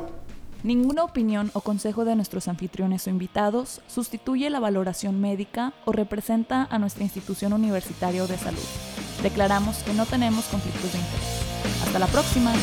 Ninguna 0.64 1.04
opinión 1.04 1.52
o 1.54 1.60
consejo 1.60 2.06
de 2.06 2.16
nuestros 2.16 2.48
anfitriones 2.48 3.06
o 3.06 3.10
invitados 3.10 3.82
sustituye 3.88 4.50
la 4.50 4.62
valoración 4.62 5.20
médica 5.20 5.74
o 5.84 5.92
representa 5.92 6.68
a 6.72 6.80
nuestra 6.80 7.04
institución 7.04 7.52
universitaria 7.52 8.24
o 8.24 8.28
de 8.28 8.38
salud. 8.38 8.60
Declaramos 9.22 9.78
que 9.78 9.94
no 9.94 10.06
tenemos 10.06 10.46
conflictos 10.46 10.94
de 10.94 11.00
interés. 11.00 11.84
Hasta 11.84 12.00
la 12.00 12.08
próxima. 12.08 12.54